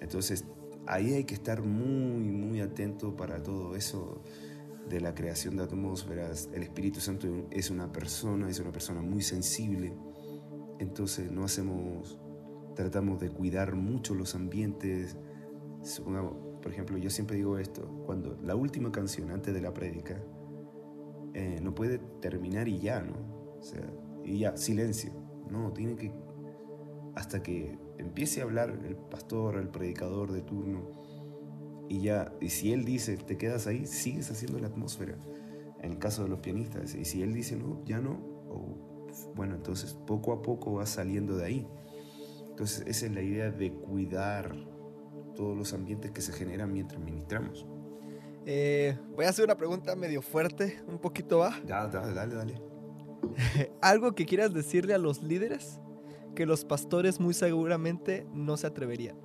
Entonces, 0.00 0.44
ahí 0.86 1.14
hay 1.14 1.24
que 1.24 1.34
estar 1.34 1.62
muy, 1.62 2.30
muy 2.30 2.60
atento 2.60 3.16
para 3.16 3.42
todo 3.42 3.76
eso 3.76 4.22
de 4.88 5.00
la 5.00 5.14
creación 5.14 5.56
de 5.56 5.64
atmósferas. 5.64 6.48
El 6.52 6.62
Espíritu 6.62 7.00
Santo 7.00 7.46
es 7.50 7.70
una 7.70 7.90
persona, 7.92 8.48
es 8.48 8.58
una 8.60 8.72
persona 8.72 9.00
muy 9.00 9.22
sensible. 9.22 9.94
Entonces, 10.78 11.30
no 11.30 11.44
hacemos, 11.44 12.18
tratamos 12.74 13.20
de 13.20 13.30
cuidar 13.30 13.74
mucho 13.74 14.14
los 14.14 14.34
ambientes. 14.34 15.16
Por 16.62 16.72
ejemplo, 16.72 16.98
yo 16.98 17.10
siempre 17.10 17.36
digo 17.36 17.58
esto, 17.58 17.86
cuando 18.06 18.38
la 18.42 18.54
última 18.54 18.92
canción 18.92 19.30
antes 19.30 19.54
de 19.54 19.60
la 19.60 19.72
prédica, 19.72 20.22
eh, 21.34 21.60
no 21.62 21.74
puede 21.74 21.98
terminar 22.20 22.68
y 22.68 22.78
ya, 22.78 23.00
¿no? 23.02 23.14
O 23.58 23.62
sea, 23.62 23.82
y 24.24 24.40
ya, 24.40 24.56
silencio. 24.56 25.12
No, 25.50 25.72
tiene 25.72 25.96
que, 25.96 26.12
hasta 27.14 27.42
que 27.42 27.78
empiece 28.02 28.40
a 28.40 28.44
hablar 28.44 28.70
el 28.84 28.96
pastor, 28.96 29.56
el 29.56 29.68
predicador 29.68 30.32
de 30.32 30.42
turno, 30.42 30.90
y 31.88 32.00
ya, 32.00 32.32
y 32.40 32.50
si 32.50 32.72
él 32.72 32.84
dice, 32.84 33.16
te 33.16 33.36
quedas 33.36 33.66
ahí, 33.66 33.86
sigues 33.86 34.30
haciendo 34.30 34.58
la 34.58 34.68
atmósfera. 34.68 35.16
En 35.80 35.92
el 35.92 35.98
caso 35.98 36.22
de 36.22 36.28
los 36.28 36.38
pianistas, 36.38 36.94
y 36.94 37.04
si 37.04 37.22
él 37.22 37.34
dice, 37.34 37.56
no, 37.56 37.84
ya 37.84 38.00
no, 38.00 38.32
bueno, 39.34 39.54
entonces 39.54 39.94
poco 40.06 40.32
a 40.32 40.42
poco 40.42 40.74
va 40.74 40.86
saliendo 40.86 41.36
de 41.36 41.44
ahí. 41.44 41.68
Entonces 42.48 42.84
esa 42.86 43.06
es 43.06 43.12
la 43.12 43.22
idea 43.22 43.50
de 43.50 43.72
cuidar 43.72 44.54
todos 45.34 45.56
los 45.56 45.72
ambientes 45.72 46.10
que 46.10 46.20
se 46.20 46.32
generan 46.32 46.72
mientras 46.72 47.00
ministramos. 47.00 47.66
Eh, 48.44 48.96
voy 49.14 49.24
a 49.24 49.28
hacer 49.28 49.44
una 49.44 49.56
pregunta 49.56 49.94
medio 49.94 50.20
fuerte, 50.20 50.80
un 50.86 50.98
poquito 50.98 51.38
va. 51.38 51.58
Dale, 51.66 51.92
dale. 52.14 52.34
dale. 52.34 52.62
¿Algo 53.80 54.14
que 54.14 54.26
quieras 54.26 54.52
decirle 54.52 54.94
a 54.94 54.98
los 54.98 55.22
líderes 55.22 55.80
que 56.34 56.46
los 56.46 56.64
pastores 56.64 57.20
muy 57.20 57.34
seguramente 57.34 58.26
no 58.32 58.56
se 58.56 58.66
atreverían? 58.66 59.16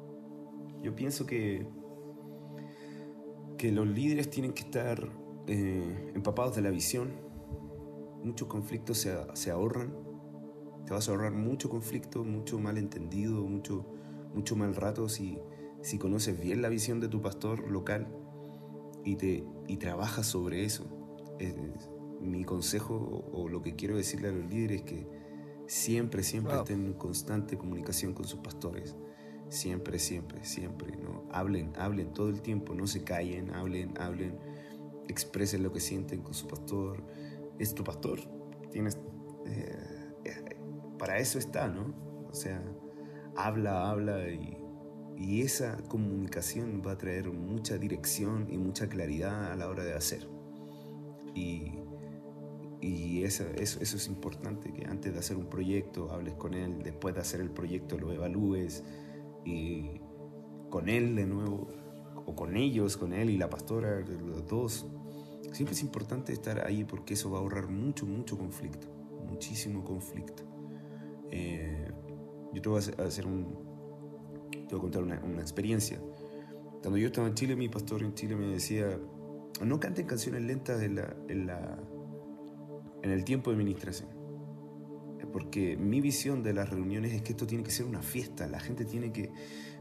Yo 0.81 0.95
pienso 0.95 1.25
que, 1.25 1.67
que 3.57 3.71
los 3.71 3.87
líderes 3.87 4.29
tienen 4.29 4.53
que 4.53 4.63
estar 4.63 5.09
eh, 5.47 6.11
empapados 6.15 6.55
de 6.55 6.61
la 6.61 6.69
visión. 6.69 7.11
Muchos 8.23 8.47
conflictos 8.47 8.97
se, 8.97 9.15
se, 9.33 9.51
ahorran. 9.51 9.93
Te 10.85 10.93
vas 10.93 11.07
a 11.07 11.11
ahorrar 11.11 11.33
mucho 11.33 11.69
conflicto, 11.69 12.23
mucho 12.23 12.59
malentendido, 12.59 13.43
mucho, 13.43 13.85
mucho 14.33 14.55
mal 14.55 14.75
rato 14.75 15.09
si, 15.09 15.39
si 15.81 15.97
conoces 15.97 16.39
bien 16.39 16.61
la 16.61 16.69
visión 16.69 16.99
de 16.99 17.07
tu 17.07 17.21
pastor 17.21 17.69
local 17.69 18.07
y, 19.03 19.15
te, 19.15 19.43
y 19.67 19.77
trabajas 19.77 20.27
sobre 20.27 20.65
eso. 20.65 20.85
mi 22.21 22.43
consejo 22.43 23.25
o, 23.31 23.47
lo 23.47 23.61
que 23.61 23.75
quiero 23.75 23.95
decirle 23.95 24.29
a 24.29 24.31
los 24.31 24.45
líderes 24.49 24.81
es 24.81 24.83
que 24.83 25.07
siempre, 25.67 26.23
siempre 26.23 26.55
estén 26.55 26.85
en 26.85 26.93
constante 26.93 27.57
comunicación 27.57 28.13
con 28.13 28.25
sus 28.25 28.39
pastores. 28.39 28.95
Siempre, 29.49 29.99
siempre, 29.99 30.43
siempre. 30.43 30.97
¿no? 30.97 31.27
Hablen, 31.31 31.73
hablen 31.77 32.11
todo 32.13 32.29
el 32.29 32.41
tiempo, 32.41 32.73
no 32.73 32.87
se 32.87 33.03
callen, 33.03 33.53
hablen, 33.53 33.93
hablen, 33.99 34.37
expresen 35.07 35.63
lo 35.63 35.71
que 35.71 35.79
sienten 35.79 36.21
con 36.21 36.33
su 36.33 36.47
pastor. 36.47 37.03
Es 37.59 37.73
tu 37.73 37.83
pastor. 37.83 38.19
Tienes, 38.71 38.97
eh, 39.45 40.57
para 40.97 41.19
eso 41.19 41.39
está, 41.39 41.67
¿no? 41.67 41.93
O 42.29 42.33
sea, 42.33 42.61
habla, 43.35 43.89
habla 43.89 44.29
y 44.29 44.57
y 45.17 45.41
esa 45.41 45.77
comunicación 45.87 46.83
va 46.85 46.91
a 46.91 46.97
traer 46.97 47.31
mucha 47.31 47.77
dirección 47.77 48.47
y 48.49 48.57
mucha 48.57 48.87
claridad 48.87 49.51
a 49.51 49.55
la 49.55 49.67
hora 49.67 49.83
de 49.83 49.93
hacer. 49.93 50.29
Y, 51.33 51.79
y 52.79 53.23
eso, 53.23 53.43
eso, 53.55 53.79
es 53.81 54.07
importante, 54.07 54.71
que 54.71 54.85
antes 54.85 55.13
de 55.13 55.19
hacer 55.19 55.37
un 55.37 55.47
proyecto 55.47 56.11
hables 56.11 56.35
con 56.35 56.53
él, 56.53 56.83
después 56.83 57.15
de 57.15 57.21
hacer 57.21 57.41
el 57.41 57.49
proyecto 57.49 57.97
lo 57.97 58.11
evalúes 58.11 58.83
y 59.45 59.99
con 60.69 60.89
él 60.89 61.15
de 61.15 61.25
nuevo, 61.25 61.67
o 62.25 62.35
con 62.35 62.55
ellos, 62.57 62.97
con 62.97 63.13
él 63.13 63.29
y 63.29 63.37
la 63.37 63.49
pastora, 63.49 64.01
los 64.01 64.45
dos. 64.45 64.85
Siempre 65.53 65.73
es 65.73 65.81
importante 65.81 66.33
estar 66.33 66.65
ahí 66.65 66.83
porque 66.83 67.13
eso 67.13 67.31
va 67.31 67.37
a 67.37 67.41
ahorrar 67.41 67.69
mucho, 67.69 68.05
mucho 68.05 68.37
conflicto, 68.37 68.87
muchísimo 69.27 69.83
conflicto. 69.83 70.43
Eh, 71.31 71.89
yo 72.53 72.61
te 72.61 72.69
voy 72.69 72.81
a 72.97 73.03
hacer 73.03 73.25
un, 73.25 73.67
te 74.51 74.75
voy 74.75 74.77
a 74.77 74.81
contar 74.81 75.03
una, 75.03 75.23
una, 75.23 75.41
experiencia. 75.41 75.99
Cuando 76.81 76.97
yo 76.97 77.07
estaba 77.07 77.27
en 77.27 77.33
Chile, 77.33 77.55
mi 77.55 77.69
pastor 77.69 78.03
en 78.03 78.13
Chile 78.13 78.35
me 78.35 78.47
decía, 78.47 78.99
no 79.65 79.79
canten 79.79 80.05
canciones 80.05 80.43
lentas 80.43 80.81
en, 80.81 80.95
la, 80.95 81.15
en, 81.27 81.47
la, 81.47 81.79
en 83.07 83.13
el 83.13 83.23
tiempo 83.23 83.49
de 83.49 83.57
administración. 83.57 84.09
Porque 85.31 85.77
mi 85.77 86.01
visión 86.01 86.41
de 86.41 86.53
las 86.53 86.69
reuniones 86.69 87.13
es 87.13 87.21
que 87.21 87.31
esto 87.31 87.45
tiene 87.45 87.63
que 87.63 87.71
ser 87.71 87.85
una 87.85 88.01
fiesta. 88.01 88.47
La 88.47 88.59
gente 88.59 88.85
tiene 88.85 89.11
que, 89.11 89.31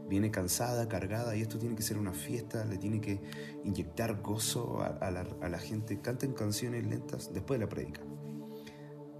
viene 0.07 0.29
cansada, 0.29 0.87
cargada, 0.87 1.35
y 1.35 1.41
esto 1.41 1.57
tiene 1.57 1.75
que 1.75 1.83
ser 1.83 1.97
una 1.97 2.13
fiesta, 2.13 2.65
le 2.65 2.77
tiene 2.77 3.01
que 3.01 3.21
inyectar 3.63 4.21
gozo 4.21 4.81
a, 4.81 4.87
a, 4.87 5.11
la, 5.11 5.27
a 5.41 5.49
la 5.49 5.57
gente. 5.57 6.01
Canten 6.01 6.33
canciones 6.33 6.85
lentas 6.85 7.33
después 7.33 7.59
de 7.59 7.65
la 7.65 7.69
prédica. 7.69 8.01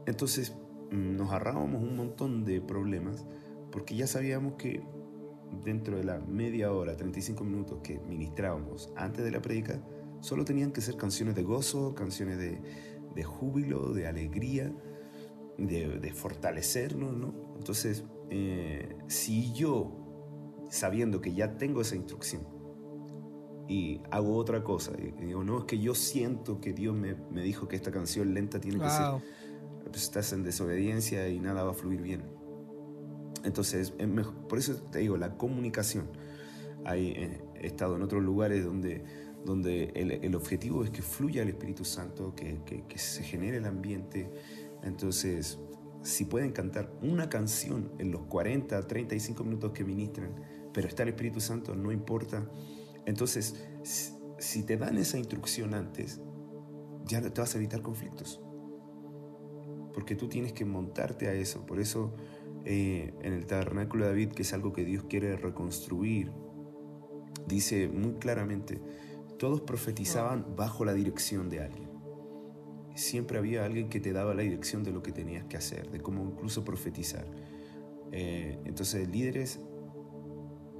Entonces 0.05 0.53
nos 0.91 1.31
ahorrábamos 1.31 1.81
un 1.81 1.95
montón 1.95 2.45
de 2.45 2.61
problemas 2.61 3.25
porque 3.71 3.95
ya 3.95 4.07
sabíamos 4.07 4.53
que 4.53 4.81
dentro 5.63 5.97
de 5.97 6.03
la 6.03 6.19
media 6.19 6.71
hora, 6.71 6.95
35 6.95 7.43
minutos 7.43 7.79
que 7.83 7.99
ministrábamos 7.99 8.91
antes 8.95 9.23
de 9.23 9.31
la 9.31 9.41
predica, 9.41 9.81
solo 10.19 10.45
tenían 10.45 10.71
que 10.71 10.81
ser 10.81 10.97
canciones 10.97 11.35
de 11.35 11.43
gozo, 11.43 11.93
canciones 11.93 12.37
de, 12.37 12.61
de 13.17 13.23
júbilo, 13.23 13.93
de 13.93 14.07
alegría, 14.07 14.71
de, 15.57 15.99
de 15.99 16.13
fortalecernos, 16.13 17.17
¿no? 17.17 17.33
Entonces, 17.57 18.03
eh, 18.29 18.95
si 19.07 19.51
yo, 19.53 20.67
sabiendo 20.69 21.19
que 21.19 21.33
ya 21.33 21.57
tengo 21.57 21.81
esa 21.81 21.95
instrucción, 21.95 22.43
y 23.67 24.01
hago 24.11 24.37
otra 24.37 24.63
cosa, 24.63 24.93
y 24.97 25.11
digo, 25.25 25.43
no, 25.43 25.59
es 25.59 25.65
que 25.65 25.79
yo 25.79 25.95
siento 25.95 26.61
que 26.61 26.73
Dios 26.73 26.95
me, 26.95 27.15
me 27.31 27.41
dijo 27.41 27.67
que 27.67 27.75
esta 27.75 27.91
canción 27.91 28.35
lenta 28.35 28.61
tiene 28.61 28.79
que 28.79 28.89
ser, 28.89 29.21
pues 29.83 30.03
estás 30.03 30.31
en 30.31 30.43
desobediencia 30.43 31.27
y 31.27 31.39
nada 31.39 31.63
va 31.63 31.71
a 31.71 31.73
fluir 31.73 32.01
bien. 32.01 32.21
Entonces, 33.43 33.93
por 34.47 34.59
eso 34.59 34.75
te 34.91 34.99
digo, 34.99 35.17
la 35.17 35.37
comunicación. 35.37 36.07
Eh, 36.93 37.41
he 37.55 37.67
estado 37.67 37.95
en 37.95 38.03
otros 38.03 38.23
lugares 38.23 38.63
donde, 38.63 39.03
donde 39.45 39.91
el, 39.95 40.35
objetivo 40.35 40.83
es 40.83 40.89
que 40.89 41.01
fluya 41.01 41.41
el 41.41 41.49
Espíritu 41.49 41.85
Santo, 41.85 42.35
que, 42.35 42.61
que, 42.65 42.97
se 42.97 43.23
genere 43.23 43.57
el 43.57 43.65
ambiente. 43.65 44.29
Entonces, 44.83 45.59
si 46.01 46.25
pueden 46.25 46.51
cantar 46.51 46.91
una 47.01 47.29
canción 47.29 47.91
en 47.97 48.11
los 48.11 48.23
40, 48.23 48.87
35 48.87 49.43
minutos 49.43 49.71
que 49.71 49.83
ministran, 49.83 50.35
pero 50.73 50.87
está 50.87 51.03
el 51.03 51.09
Espíritu 51.09 51.39
Santo, 51.39 51.75
no 51.75 51.91
importa. 51.91 52.49
Entonces, 53.05 53.55
si 54.37 54.63
te 54.63 54.77
dan 54.77 54.97
esa 54.97 55.17
instrucción 55.17 55.73
antes, 55.73 56.19
ya 57.05 57.21
te 57.21 57.41
vas 57.41 57.55
a 57.55 57.57
evitar 57.57 57.81
conflictos. 57.81 58.41
Porque 59.93 60.15
tú 60.15 60.27
tienes 60.27 60.53
que 60.53 60.65
montarte 60.65 61.27
a 61.27 61.33
eso. 61.33 61.65
Por 61.65 61.79
eso 61.79 62.13
eh, 62.65 63.13
en 63.21 63.33
el 63.33 63.45
tabernáculo 63.45 64.03
de 64.03 64.11
David, 64.11 64.29
que 64.33 64.41
es 64.41 64.53
algo 64.53 64.73
que 64.73 64.83
Dios 64.83 65.05
quiere 65.09 65.37
reconstruir, 65.37 66.31
dice 67.47 67.87
muy 67.87 68.15
claramente, 68.15 68.81
todos 69.37 69.61
profetizaban 69.61 70.55
bajo 70.55 70.85
la 70.85 70.93
dirección 70.93 71.49
de 71.49 71.61
alguien. 71.61 71.89
Siempre 72.95 73.37
había 73.37 73.63
alguien 73.63 73.89
que 73.89 73.99
te 73.99 74.11
daba 74.11 74.33
la 74.33 74.41
dirección 74.41 74.83
de 74.83 74.91
lo 74.91 75.03
que 75.03 75.11
tenías 75.11 75.45
que 75.45 75.57
hacer, 75.57 75.91
de 75.91 75.99
cómo 75.99 76.23
incluso 76.23 76.63
profetizar. 76.63 77.25
Eh, 78.11 78.59
entonces, 78.65 79.07
líderes, 79.07 79.59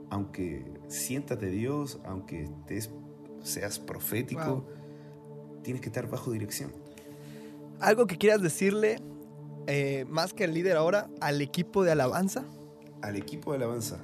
aunque 0.10 0.66
sientas 0.88 1.40
de 1.40 1.52
Dios, 1.52 2.00
aunque 2.06 2.44
estés, 2.44 2.90
seas 3.44 3.78
profético, 3.78 4.66
tienes 5.62 5.82
que 5.82 5.90
estar 5.90 6.10
bajo 6.10 6.32
dirección. 6.32 6.72
Algo 7.80 8.08
que 8.08 8.18
quieras 8.18 8.42
decirle 8.42 9.00
eh, 9.68 10.06
más 10.10 10.34
que 10.34 10.46
al 10.46 10.54
líder 10.54 10.78
ahora, 10.78 11.10
al 11.20 11.42
equipo 11.42 11.84
de 11.84 11.92
alabanza? 11.92 12.46
Al 13.02 13.18
equipo 13.18 13.52
de 13.52 13.58
alabanza. 13.58 14.00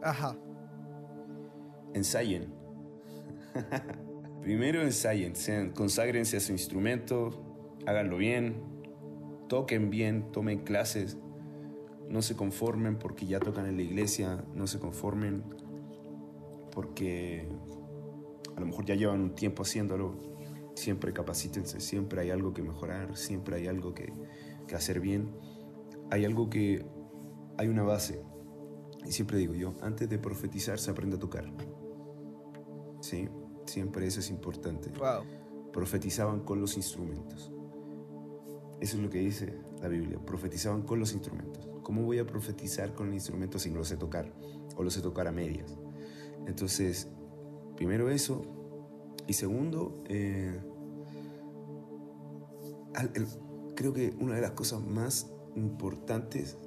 Ajá. 0.00 0.36
Ensayen. 1.92 2.53
Primero 4.42 4.82
ensayen, 4.82 5.32
conságrense 5.72 6.36
a 6.36 6.40
su 6.40 6.52
instrumento, 6.52 7.30
háganlo 7.86 8.18
bien, 8.18 8.62
toquen 9.48 9.90
bien, 9.90 10.30
tomen 10.32 10.60
clases, 10.60 11.16
no 12.08 12.22
se 12.22 12.36
conformen 12.36 12.98
porque 12.98 13.26
ya 13.26 13.40
tocan 13.40 13.66
en 13.66 13.76
la 13.76 13.82
iglesia, 13.82 14.44
no 14.54 14.66
se 14.66 14.78
conformen 14.78 15.42
porque 16.72 17.48
a 18.56 18.60
lo 18.60 18.66
mejor 18.66 18.84
ya 18.84 18.94
llevan 18.94 19.20
un 19.20 19.34
tiempo 19.34 19.62
haciéndolo. 19.62 20.34
Siempre 20.74 21.12
capacítense, 21.12 21.80
siempre 21.80 22.20
hay 22.20 22.30
algo 22.30 22.52
que 22.52 22.62
mejorar, 22.62 23.16
siempre 23.16 23.56
hay 23.56 23.68
algo 23.68 23.94
que, 23.94 24.12
que 24.66 24.74
hacer 24.74 24.98
bien, 24.98 25.30
hay 26.10 26.24
algo 26.24 26.50
que, 26.50 26.84
hay 27.56 27.68
una 27.68 27.84
base. 27.84 28.20
Y 29.06 29.12
siempre 29.12 29.38
digo 29.38 29.54
yo, 29.54 29.74
antes 29.82 30.08
de 30.08 30.18
profetizar 30.18 30.78
se 30.78 30.90
aprende 30.90 31.16
a 31.16 31.18
tocar. 31.18 31.44
Sí, 33.00 33.28
siempre 33.66 34.06
eso 34.06 34.20
es 34.20 34.30
importante. 34.30 34.90
Profetizaban 35.72 36.40
con 36.40 36.60
los 36.60 36.76
instrumentos. 36.76 37.50
Eso 38.80 38.96
es 38.96 39.02
lo 39.02 39.10
que 39.10 39.18
dice 39.18 39.58
la 39.80 39.88
Biblia. 39.88 40.18
Profetizaban 40.24 40.82
con 40.82 40.98
los 40.98 41.12
instrumentos. 41.12 41.68
¿Cómo 41.82 42.02
voy 42.02 42.18
a 42.18 42.26
profetizar 42.26 42.94
con 42.94 43.08
el 43.08 43.14
instrumento 43.14 43.58
si 43.58 43.70
no 43.70 43.78
lo 43.78 43.84
sé 43.84 43.96
tocar? 43.96 44.32
O 44.76 44.82
lo 44.82 44.90
sé 44.90 45.00
tocar 45.00 45.26
a 45.26 45.32
medias. 45.32 45.76
Entonces, 46.46 47.08
primero 47.76 48.10
eso. 48.10 48.42
Y 49.26 49.32
segundo, 49.32 50.02
eh, 50.06 50.60
creo 53.74 53.92
que 53.92 54.14
una 54.20 54.34
de 54.34 54.40
las 54.40 54.52
cosas 54.52 54.82
más 54.82 55.30
importantes 55.56 56.58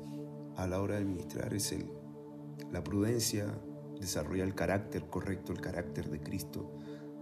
a 0.56 0.68
la 0.68 0.82
hora 0.82 0.96
de 0.96 1.02
administrar 1.02 1.54
es 1.54 1.72
el, 1.72 1.92
la 2.72 2.84
prudencia, 2.84 3.46
desarrollar 4.00 4.48
el 4.48 4.56
carácter 4.56 5.08
correcto, 5.10 5.54
el 5.54 5.62
carácter 5.62 6.10
de 6.10 6.22
Cristo, 6.22 6.77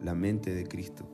la 0.06 0.14
mente 0.14 0.54
de 0.54 0.66
Cristo. 0.68 1.06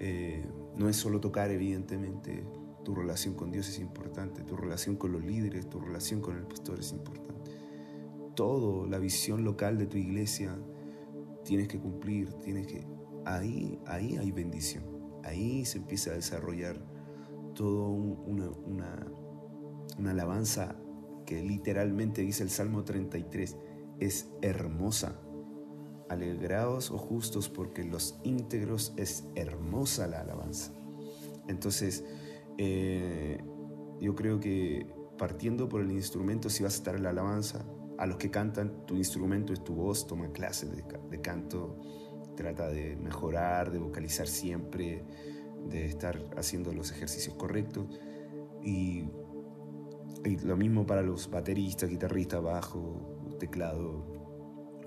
Eh, 0.00 0.44
no 0.76 0.88
es 0.88 0.96
solo 0.96 1.20
tocar, 1.20 1.50
evidentemente, 1.50 2.44
tu 2.82 2.94
relación 2.94 3.34
con 3.34 3.52
Dios 3.52 3.68
es 3.68 3.78
importante, 3.78 4.42
tu 4.42 4.56
relación 4.56 4.96
con 4.96 5.12
los 5.12 5.22
líderes, 5.22 5.68
tu 5.68 5.78
relación 5.78 6.22
con 6.22 6.36
el 6.36 6.44
pastor 6.44 6.80
es 6.80 6.92
importante. 6.92 7.50
Todo, 8.34 8.86
la 8.86 8.98
visión 8.98 9.44
local 9.44 9.76
de 9.76 9.86
tu 9.86 9.98
iglesia, 9.98 10.58
tienes 11.44 11.68
que 11.68 11.78
cumplir, 11.78 12.32
tienes 12.34 12.66
que... 12.66 12.86
Ahí, 13.26 13.78
ahí 13.86 14.16
hay 14.16 14.32
bendición, 14.32 14.82
ahí 15.22 15.66
se 15.66 15.76
empieza 15.76 16.10
a 16.10 16.14
desarrollar 16.14 16.82
todo 17.54 17.90
una, 17.90 18.48
una, 18.48 19.06
una 19.98 20.10
alabanza 20.12 20.74
que 21.26 21.42
literalmente 21.42 22.22
dice 22.22 22.42
el 22.42 22.48
Salmo 22.48 22.82
33, 22.82 23.58
es 23.98 24.30
hermosa. 24.40 25.20
Alegraos, 26.10 26.90
o 26.90 26.98
justos, 26.98 27.48
porque 27.48 27.84
los 27.84 28.18
íntegros 28.24 28.92
es 28.96 29.24
hermosa 29.36 30.08
la 30.08 30.20
alabanza. 30.20 30.72
Entonces, 31.46 32.04
eh, 32.58 33.38
yo 34.00 34.14
creo 34.14 34.40
que 34.40 34.92
partiendo 35.16 35.68
por 35.68 35.82
el 35.82 35.92
instrumento, 35.92 36.50
si 36.50 36.62
vas 36.62 36.74
a 36.74 36.76
estar 36.78 36.96
en 36.96 37.04
la 37.04 37.10
alabanza, 37.10 37.64
a 37.98 38.06
los 38.06 38.16
que 38.16 38.30
cantan, 38.30 38.86
tu 38.86 38.96
instrumento 38.96 39.52
es 39.52 39.62
tu 39.62 39.74
voz, 39.74 40.06
toma 40.06 40.32
clases 40.32 40.70
de, 40.74 41.20
canto, 41.20 41.76
trata 42.34 42.68
de 42.68 42.96
mejorar, 42.96 43.70
de 43.70 43.78
vocalizar 43.78 44.26
siempre, 44.26 45.04
de 45.68 45.84
estar 45.84 46.18
haciendo 46.36 46.72
los 46.72 46.90
ejercicios 46.90 47.34
correctos. 47.36 47.86
Y, 48.62 49.04
lo 50.42 50.56
mismo 50.56 50.86
para 50.86 51.02
los 51.02 51.30
bateristas, 51.30 51.88
guitarristas, 51.88 52.42
bajo, 52.42 53.36
teclado, 53.38 54.19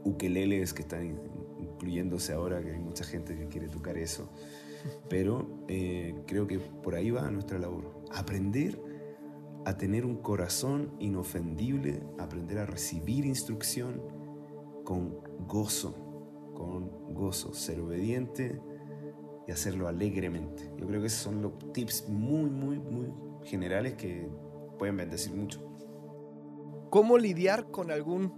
ukeleles 0.03 0.73
que 0.73 0.81
están 0.81 1.19
incluyéndose 1.59 2.33
ahora, 2.33 2.61
que 2.61 2.71
hay 2.71 2.79
mucha 2.79 3.03
gente 3.03 3.35
que 3.35 3.47
quiere 3.47 3.67
tocar 3.67 3.97
eso. 3.97 4.29
Pero 5.09 5.47
eh, 5.67 6.15
creo 6.27 6.47
que 6.47 6.59
por 6.59 6.95
ahí 6.95 7.11
va 7.11 7.29
nuestra 7.31 7.57
labor. 7.57 8.03
Aprender 8.11 8.79
a 9.65 9.77
tener 9.77 10.05
un 10.05 10.17
corazón 10.17 10.91
inofendible, 10.99 12.03
aprender 12.19 12.59
a 12.59 12.65
recibir 12.65 13.25
instrucción 13.25 14.01
con 14.83 15.17
gozo, 15.47 15.95
con 16.53 17.13
gozo, 17.13 17.53
ser 17.53 17.79
obediente 17.79 18.61
y 19.47 19.51
hacerlo 19.51 19.87
alegremente. 19.87 20.71
Yo 20.77 20.87
creo 20.87 21.01
que 21.01 21.07
esos 21.07 21.21
son 21.21 21.41
los 21.41 21.57
tips 21.73 22.09
muy, 22.09 22.49
muy, 22.49 22.79
muy 22.79 23.13
generales 23.43 23.93
que 23.93 24.29
pueden 24.77 24.97
bendecir 24.97 25.33
mucho. 25.33 25.61
¿Cómo 26.89 27.17
lidiar 27.17 27.71
con 27.71 27.89
algún 27.89 28.33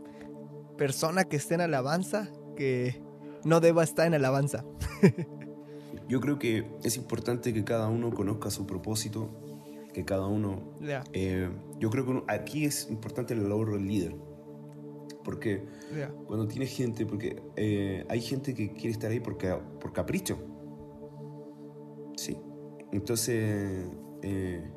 persona 0.78 1.26
que 1.26 1.38
esté 1.38 1.56
en 1.56 1.62
alabanza 1.62 2.30
que 2.56 3.02
no 3.44 3.60
deba 3.60 3.84
estar 3.84 4.08
en 4.08 4.14
alabanza? 4.14 4.66
Yo 6.08 6.22
creo 6.22 6.38
que 6.38 6.70
es 6.84 6.98
importante 6.98 7.54
que 7.54 7.64
cada 7.64 7.88
uno 7.88 8.14
conozca 8.14 8.52
su 8.52 8.68
propósito 8.68 9.30
que 9.96 10.04
cada 10.04 10.28
uno... 10.28 10.74
Eh, 11.14 11.50
yo 11.80 11.90
creo 11.90 12.06
que 12.06 12.24
aquí 12.28 12.66
es 12.66 12.90
importante 12.90 13.34
el 13.34 13.48
labor 13.48 13.72
del 13.72 13.88
líder. 13.88 14.14
Porque 15.24 15.66
cuando 16.28 16.48
tienes 16.48 16.76
gente, 16.76 17.06
porque 17.06 17.42
eh, 17.56 18.06
hay 18.10 18.20
gente 18.20 18.54
que 18.54 18.74
quiere 18.74 18.90
estar 18.90 19.10
ahí 19.10 19.22
porque, 19.22 19.58
por 19.80 19.94
capricho. 19.94 20.38
Sí. 22.18 22.38
Entonces, 22.92 23.88
eh, 24.22 24.70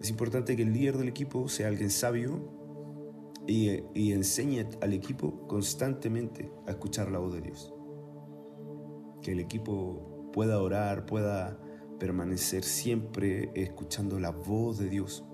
es 0.00 0.10
importante 0.10 0.56
que 0.56 0.62
el 0.62 0.74
líder 0.74 0.98
del 0.98 1.08
equipo 1.08 1.48
sea 1.48 1.68
alguien 1.68 1.90
sabio 1.90 2.63
y, 3.46 3.82
y 3.94 4.12
enseñe 4.12 4.66
al 4.80 4.92
equipo 4.92 5.46
constantemente 5.46 6.50
a 6.66 6.72
escuchar 6.72 7.10
la 7.10 7.18
voz 7.18 7.34
de 7.34 7.40
Dios. 7.42 7.74
Que 9.22 9.32
el 9.32 9.40
equipo 9.40 10.30
pueda 10.32 10.60
orar, 10.60 11.06
pueda 11.06 11.58
permanecer 11.98 12.64
siempre 12.64 13.50
escuchando 13.54 14.18
la 14.18 14.30
voz 14.30 14.78
de 14.78 14.88
Dios. 14.88 15.24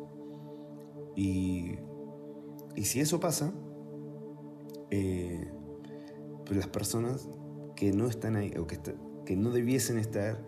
Y, 1.17 1.77
y 2.77 2.85
si 2.85 3.01
eso 3.01 3.21
pasa, 3.21 3.53
eh, 4.91 5.51
pues 6.45 6.59
las 6.59 6.69
personas 6.69 7.29
que 7.77 7.93
no 7.93 8.07
están 8.07 8.37
ahí 8.37 8.53
o 8.59 8.67
que, 8.67 8.79
que 9.25 9.37
no 9.37 9.51
debiesen 9.51 9.99
estar, 9.99 10.45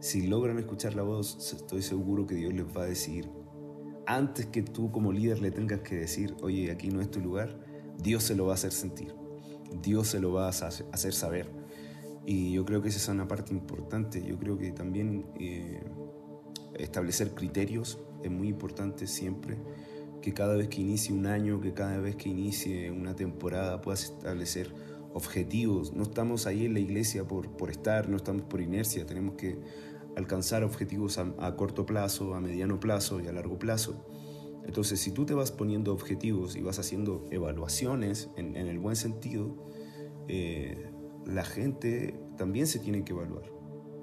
si 0.00 0.26
logran 0.26 0.58
escuchar 0.58 0.94
la 0.94 1.02
voz, 1.02 1.52
estoy 1.52 1.82
seguro 1.82 2.26
que 2.26 2.36
Dios 2.36 2.52
les 2.52 2.66
va 2.66 2.82
a 2.82 2.86
decir, 2.86 3.30
antes 4.08 4.46
que 4.46 4.62
tú 4.62 4.90
como 4.90 5.12
líder 5.12 5.42
le 5.42 5.50
tengas 5.50 5.80
que 5.80 5.94
decir, 5.94 6.34
oye, 6.40 6.70
aquí 6.70 6.88
no 6.88 7.02
es 7.02 7.10
tu 7.10 7.20
lugar, 7.20 7.60
Dios 8.02 8.24
se 8.24 8.34
lo 8.34 8.46
va 8.46 8.52
a 8.52 8.54
hacer 8.54 8.72
sentir, 8.72 9.14
Dios 9.82 10.08
se 10.08 10.18
lo 10.18 10.32
va 10.32 10.46
a 10.46 10.48
hacer 10.48 11.12
saber. 11.12 11.50
Y 12.24 12.52
yo 12.52 12.64
creo 12.64 12.80
que 12.80 12.88
esa 12.88 12.98
es 12.98 13.08
una 13.08 13.28
parte 13.28 13.52
importante. 13.52 14.22
Yo 14.22 14.38
creo 14.38 14.58
que 14.58 14.70
también 14.72 15.26
eh, 15.38 15.82
establecer 16.74 17.34
criterios 17.34 17.98
es 18.22 18.30
muy 18.30 18.48
importante 18.48 19.06
siempre. 19.06 19.56
Que 20.22 20.32
cada 20.34 20.56
vez 20.56 20.68
que 20.68 20.80
inicie 20.80 21.14
un 21.14 21.26
año, 21.26 21.60
que 21.60 21.72
cada 21.72 21.98
vez 21.98 22.16
que 22.16 22.28
inicie 22.28 22.90
una 22.90 23.14
temporada 23.14 23.80
puedas 23.80 24.04
establecer 24.04 24.74
objetivos. 25.14 25.92
No 25.94 26.02
estamos 26.02 26.46
ahí 26.46 26.66
en 26.66 26.74
la 26.74 26.80
iglesia 26.80 27.26
por, 27.26 27.50
por 27.50 27.70
estar, 27.70 28.08
no 28.08 28.16
estamos 28.16 28.42
por 28.42 28.60
inercia. 28.60 29.06
Tenemos 29.06 29.34
que 29.36 29.58
alcanzar 30.18 30.64
objetivos 30.64 31.18
a, 31.18 31.56
corto 31.56 31.86
plazo, 31.86 32.34
a 32.34 32.40
mediano 32.40 32.80
plazo 32.80 33.20
y 33.20 33.28
a 33.28 33.32
largo 33.32 33.58
plazo. 33.58 34.04
Entonces, 34.66 35.00
si 35.00 35.12
tú 35.12 35.24
te 35.24 35.32
vas 35.32 35.52
poniendo 35.52 35.92
objetivos 35.92 36.56
y 36.56 36.60
vas 36.60 36.78
haciendo 36.78 37.24
evaluaciones 37.30 38.28
en, 38.36 38.56
el 38.56 38.78
buen 38.80 38.96
sentido, 38.96 39.56
eh, 40.26 40.90
la 41.24 41.44
gente 41.44 42.18
también 42.36 42.66
se 42.66 42.80
tiene 42.80 43.04
que 43.04 43.12
evaluar. 43.12 43.44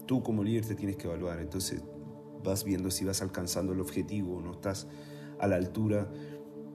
Tú 0.08 0.24
como 0.24 0.44
líder 0.44 0.66
te 0.66 0.76
tienes 0.76 0.96
que 0.96 1.08
evaluar. 1.08 1.40
Entonces 1.40 1.84
vas 2.44 2.64
viendo 2.64 2.90
si 2.92 3.04
vas 3.04 3.22
alcanzando 3.22 3.74
el 3.74 3.82
objetivo 3.82 4.38
o 4.38 4.42
no 4.42 4.54
estás 4.54 4.88
a 5.38 5.48
la 5.48 5.58
altura. 5.58 6.10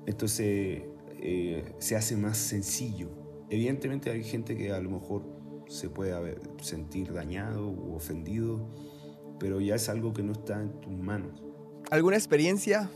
Entonces 0.06 0.82
eh, 1.18 1.74
se 1.78 1.96
hace 1.96 2.14
más 2.16 2.36
sencillo. 2.36 3.08
Evidentemente 3.48 4.10
hay 4.10 4.22
gente 4.22 4.54
que 4.54 4.70
a 4.70 4.80
lo 4.80 4.90
mejor 4.90 5.24
se 5.66 5.88
puede 5.88 6.38
sentir 6.60 7.12
dañado 7.12 7.70
o 7.70 7.94
ofendido, 7.94 8.68
pero 9.40 9.60
ya 9.60 9.74
es 9.74 9.88
algo 9.88 10.12
que 10.12 10.22
no 10.22 10.32
está 10.32 10.62
en 10.62 10.80
tus 10.80 10.92
manos. 10.92 11.42
¿Alguna 11.90 12.16
experiencia 12.16 12.88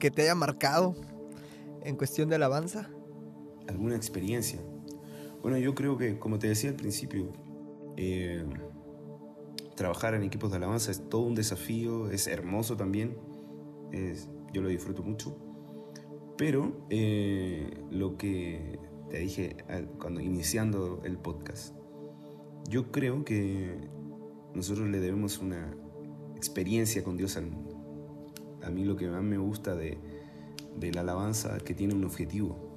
que 0.00 0.10
te 0.10 0.22
haya 0.22 0.34
marcado 0.34 0.96
en 1.84 1.96
cuestión 1.96 2.28
de 2.28 2.34
alabanza? 2.34 2.90
¿Alguna 3.68 3.94
experiencia? 3.94 4.58
Bueno, 5.42 5.58
yo 5.58 5.74
creo 5.76 5.96
que, 5.96 6.18
como 6.18 6.38
te 6.38 6.48
decía 6.48 6.70
al 6.70 6.76
principio, 6.76 7.32
eh, 7.96 8.44
trabajar 9.76 10.14
en 10.14 10.22
equipos 10.22 10.50
de 10.50 10.56
alabanza 10.56 10.90
es 10.90 11.08
todo 11.08 11.22
un 11.22 11.34
desafío, 11.34 12.10
es 12.10 12.26
hermoso 12.26 12.76
también, 12.76 13.16
yo 14.52 14.62
lo 14.62 14.68
disfruto 14.68 15.02
mucho, 15.02 15.36
pero 16.38 16.86
eh, 16.88 17.68
lo 17.90 18.16
que 18.16 18.78
te 19.10 19.18
dije 19.18 19.56
cuando 19.98 20.20
iniciando 20.20 21.02
el 21.04 21.18
podcast, 21.18 21.74
yo 22.68 22.90
creo 22.90 23.24
que 23.24 23.88
nosotros 24.54 24.88
le 24.88 25.00
debemos 25.00 25.38
una 25.38 25.74
experiencia 26.36 27.02
con 27.02 27.16
Dios 27.16 27.36
al 27.36 27.46
mundo. 27.46 27.78
A 28.62 28.70
mí 28.70 28.84
lo 28.84 28.96
que 28.96 29.08
más 29.08 29.22
me 29.22 29.38
gusta 29.38 29.74
de, 29.74 29.98
la 30.80 31.00
alabanza 31.00 31.56
es 31.56 31.62
que 31.62 31.74
tiene 31.74 31.94
un 31.94 32.04
objetivo 32.04 32.72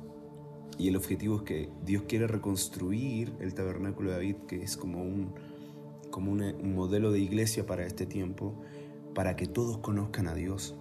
y 0.77 0.89
el 0.89 0.95
objetivo 0.95 1.37
es 1.37 1.41
que 1.43 1.69
Dios 1.85 2.03
quiere 2.07 2.27
reconstruir 2.27 3.33
el 3.39 3.53
tabernáculo 3.53 4.09
de 4.09 4.15
David, 4.17 4.35
que 4.47 4.61
es 4.61 4.75
como 4.77 5.01
un, 5.01 5.33
como 6.11 6.31
un 6.31 6.75
modelo 6.75 7.11
de 7.11 7.19
iglesia 7.19 7.65
para 7.65 7.85
este 7.85 8.05
tiempo, 8.05 8.61
para 9.13 9.35
que 9.35 9.47
todos 9.47 9.77
conozcan 9.77 10.27
a 10.27 10.33
Dios. 10.33 10.75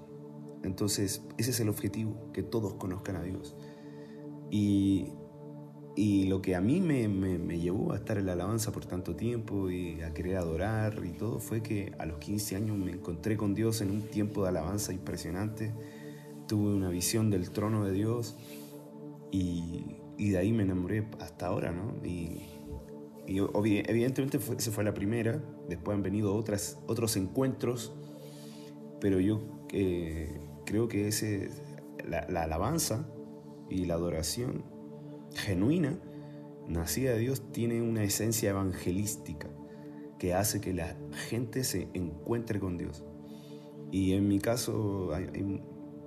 Entonces, 0.64 1.22
ese 1.38 1.50
es 1.50 1.60
el 1.60 1.68
objetivo, 1.68 2.32
que 2.32 2.42
todos 2.42 2.74
conozcan 2.74 3.16
a 3.16 3.22
Dios. 3.22 3.54
Y, 4.50 5.12
y 5.96 6.24
lo 6.24 6.42
que 6.42 6.56
a 6.56 6.60
mí 6.60 6.80
me, 6.80 7.06
llevó 7.58 7.92
a 7.92 7.96
estar 7.96 8.18
en 8.18 8.26
la 8.26 8.32
alabanza 8.32 8.72
por 8.72 8.84
tanto 8.84 9.14
tiempo 9.14 9.70
y 9.70 10.00
a 10.02 10.12
querer 10.12 10.36
adorar 10.36 11.00
y 11.04 11.12
todo 11.12 11.38
fue 11.38 11.62
que 11.62 11.92
a 11.98 12.06
los 12.06 12.18
15 12.18 12.56
años 12.56 12.76
me 12.76 12.90
encontré 12.92 13.36
con 13.36 13.54
Dios 13.54 13.80
en 13.80 13.90
un 13.90 14.02
tiempo 14.02 14.42
de 14.42 14.48
alabanza 14.48 14.92
impresionante. 14.92 15.72
Tuve 16.48 16.74
una 16.74 16.88
visión 16.88 17.30
del 17.30 17.50
trono 17.50 17.84
de 17.84 17.92
Dios 17.92 18.36
y, 19.30 19.96
de 20.18 20.38
ahí 20.38 20.52
me 20.52 20.64
enamoré 20.64 21.08
hasta 21.20 21.46
ahora, 21.46 21.72
¿no? 21.72 22.04
Y, 22.04 22.42
evidentemente 23.26 24.38
fue, 24.38 24.56
esa 24.56 24.70
fue 24.70 24.84
la 24.84 24.92
primera, 24.92 25.42
después 25.68 25.96
han 25.96 26.02
venido 26.02 26.34
otras, 26.34 26.78
otros 26.86 27.16
encuentros, 27.16 27.94
pero 29.00 29.18
yo 29.20 29.40
eh, 29.72 30.40
creo 30.66 30.88
que 30.88 31.08
ese, 31.08 31.50
la, 32.06 32.42
alabanza 32.42 33.08
y 33.70 33.86
la 33.86 33.94
adoración 33.94 34.73
genuina, 35.34 35.98
nacida 36.68 37.12
de 37.12 37.18
Dios, 37.18 37.52
tiene 37.52 37.82
una 37.82 38.02
esencia 38.02 38.50
evangelística 38.50 39.48
que 40.18 40.34
hace 40.34 40.60
que 40.60 40.72
la 40.72 40.96
gente 41.28 41.64
se 41.64 41.88
encuentre 41.94 42.60
con 42.60 42.78
Dios. 42.78 43.04
Y 43.90 44.12
en 44.12 44.26
mi 44.26 44.40
caso 44.40 45.12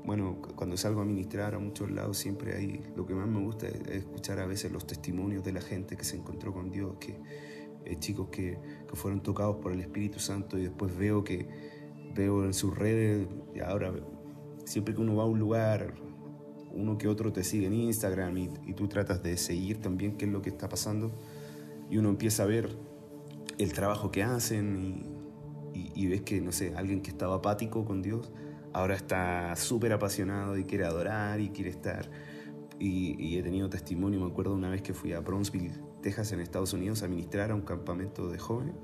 bueno, 0.07 0.41
cuando 0.55 0.77
salgo 0.77 1.01
a 1.01 1.05
ministrar 1.05 1.53
a 1.53 1.59
muchos 1.59 1.91
lados, 1.91 2.17
siempre 2.17 2.55
hay, 2.55 2.81
lo 2.95 3.05
que 3.05 3.13
más 3.13 3.27
me 3.27 3.41
gusta 3.41 3.67
es, 3.67 3.87
escuchar 3.89 4.39
a 4.39 4.45
veces 4.45 4.71
los 4.71 4.87
testimonios 4.87 5.43
de 5.43 5.51
la 5.51 5.59
gente 5.59 5.97
que 5.97 6.05
se 6.05 6.15
encontró 6.15 6.53
con 6.53 6.71
Dios, 6.71 6.95
que 6.97 7.19
eh, 7.83 7.97
chicos 7.99 8.29
que, 8.29 8.57
que, 8.87 8.95
fueron 8.95 9.21
tocados 9.21 9.57
por 9.57 9.73
el 9.73 9.81
Espíritu 9.81 10.19
Santo 10.19 10.57
y 10.57 10.61
después 10.61 10.97
veo 10.97 11.25
que 11.25 11.49
veo 12.15 12.45
en 12.45 12.53
sus 12.53 12.77
redes, 12.77 13.27
y 13.53 13.59
ahora 13.59 13.93
siempre 14.63 14.95
que 14.95 15.01
uno 15.01 15.17
va 15.17 15.23
a 15.23 15.27
un 15.27 15.39
lugar, 15.39 15.93
uno 16.71 16.97
que 16.97 17.07
otro 17.07 17.33
te 17.33 17.43
sigue 17.43 17.67
en 17.67 17.73
Instagram 17.73 18.37
y, 18.37 18.73
tú 18.73 18.87
tratas 18.87 19.23
de 19.23 19.37
seguir 19.37 19.81
también 19.81 20.17
qué 20.17 20.25
es 20.25 20.31
lo 20.31 20.41
que 20.41 20.49
está 20.49 20.69
pasando. 20.69 21.11
y 21.89 21.97
uno 21.97 22.09
empieza 22.09 22.43
a 22.43 22.45
ver 22.45 22.69
el 23.57 23.73
trabajo 23.73 24.11
que 24.11 24.23
hacen 24.23 25.17
y, 25.73 26.07
ves 26.07 26.21
que, 26.21 26.41
no 26.41 26.51
sé, 26.51 26.73
alguien 26.75 27.01
que 27.01 27.11
estaba 27.11 27.35
apático 27.35 27.85
con 27.85 28.01
Dios, 28.01 28.31
ahora 28.73 28.95
está 28.95 29.55
súper 29.55 29.93
apasionado 29.93 30.57
y 30.57 30.63
quiere 30.63 30.85
adorar 30.85 31.39
y 31.39 31.49
quiere 31.49 31.69
estar. 31.69 32.09
Y, 32.79 33.37
he 33.37 33.43
tenido 33.43 33.69
testimonio, 33.69 34.19
me 34.19 34.27
acuerdo 34.27 34.53
una 34.53 34.69
vez 34.69 34.81
que 34.81 34.93
fui 34.93 35.13
a 35.13 35.19
Brownsville, 35.19 35.73
Texas, 36.01 36.31
en 36.31 36.39
Estados 36.39 36.73
Unidos, 36.73 37.03
a 37.03 37.07
ministrar 37.07 37.51
a 37.51 37.55
un 37.55 37.61
campamento 37.61 38.29
de 38.29 38.39
jóvenes. 38.39 38.75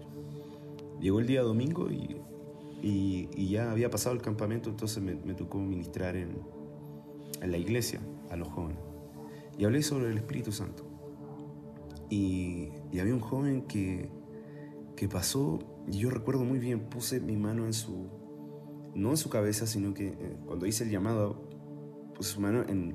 Llegó 1.00 1.19
el 1.19 1.28
día 1.28 1.41
domingo 1.41 1.89
y, 1.91 2.22
y 2.82 3.50
ya 3.50 3.72
había 3.72 3.89
pasado 3.89 4.15
el 4.15 4.22
campamento, 4.22 4.69
entonces 4.69 5.02
me, 5.02 5.15
me 5.15 5.34
tocó 5.34 5.60
ministrar 5.60 6.15
en, 6.15 6.38
en 7.43 7.51
la 7.51 7.58
iglesia 7.58 7.99
a 8.32 8.36
los 8.36 8.47
jóvenes. 8.47 8.82
Y 9.58 9.65
hablé 9.65 9.84
sobre 9.84 10.10
el 10.10 10.17
Espíritu 10.17 10.51
Santo. 10.51 10.84
Y, 12.10 12.69
y 12.91 12.99
había 12.99 13.13
un 13.13 13.19
joven 13.19 13.63
que, 13.63 14.10
que 14.95 15.08
pasó, 15.08 15.60
y 15.88 15.97
yo 15.97 16.10
recuerdo 16.10 16.43
muy 16.43 16.60
bien, 16.60 16.89
puse 16.89 17.19
mi 17.19 17.36
mano 17.36 17.65
en 17.65 17.73
su, 17.73 18.10
no 18.95 19.12
en 19.12 19.17
su 19.17 19.29
cabeza, 19.29 19.67
sino 19.67 19.93
que 19.93 20.08
eh, 20.08 20.38
cuando 20.45 20.65
hice 20.65 20.86
el 20.86 20.89
llamado, 20.89 21.49
puse, 22.15 22.32
su 22.32 22.41
mano 22.41 22.63
en, 22.67 22.93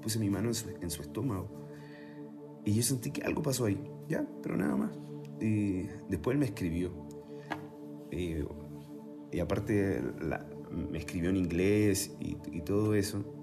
puse 0.00 0.18
mi 0.18 0.30
mano 0.30 0.48
en 0.48 0.54
su, 0.54 0.68
en 0.80 0.90
su, 0.90 1.02
estómago. 1.02 1.48
Y 2.64 2.72
yo 2.72 2.82
sentí 2.82 3.10
que 3.10 3.22
algo 3.22 3.42
pasó 3.42 3.66
ahí, 3.66 3.82
ya, 4.08 4.26
pero 4.42 4.56
nada 4.56 4.76
más. 4.76 4.92
Y 5.40 5.82
después 6.08 6.34
él 6.34 6.38
me 6.38 6.46
escribió. 6.46 6.92
Eh, 8.10 8.44
y 9.32 9.40
aparte 9.40 10.02
la, 10.20 10.46
me 10.70 10.98
escribió 10.98 11.30
en 11.30 11.36
inglés 11.36 12.14
y, 12.20 12.36
y 12.52 12.60
todo 12.62 12.94
eso. 12.94 13.41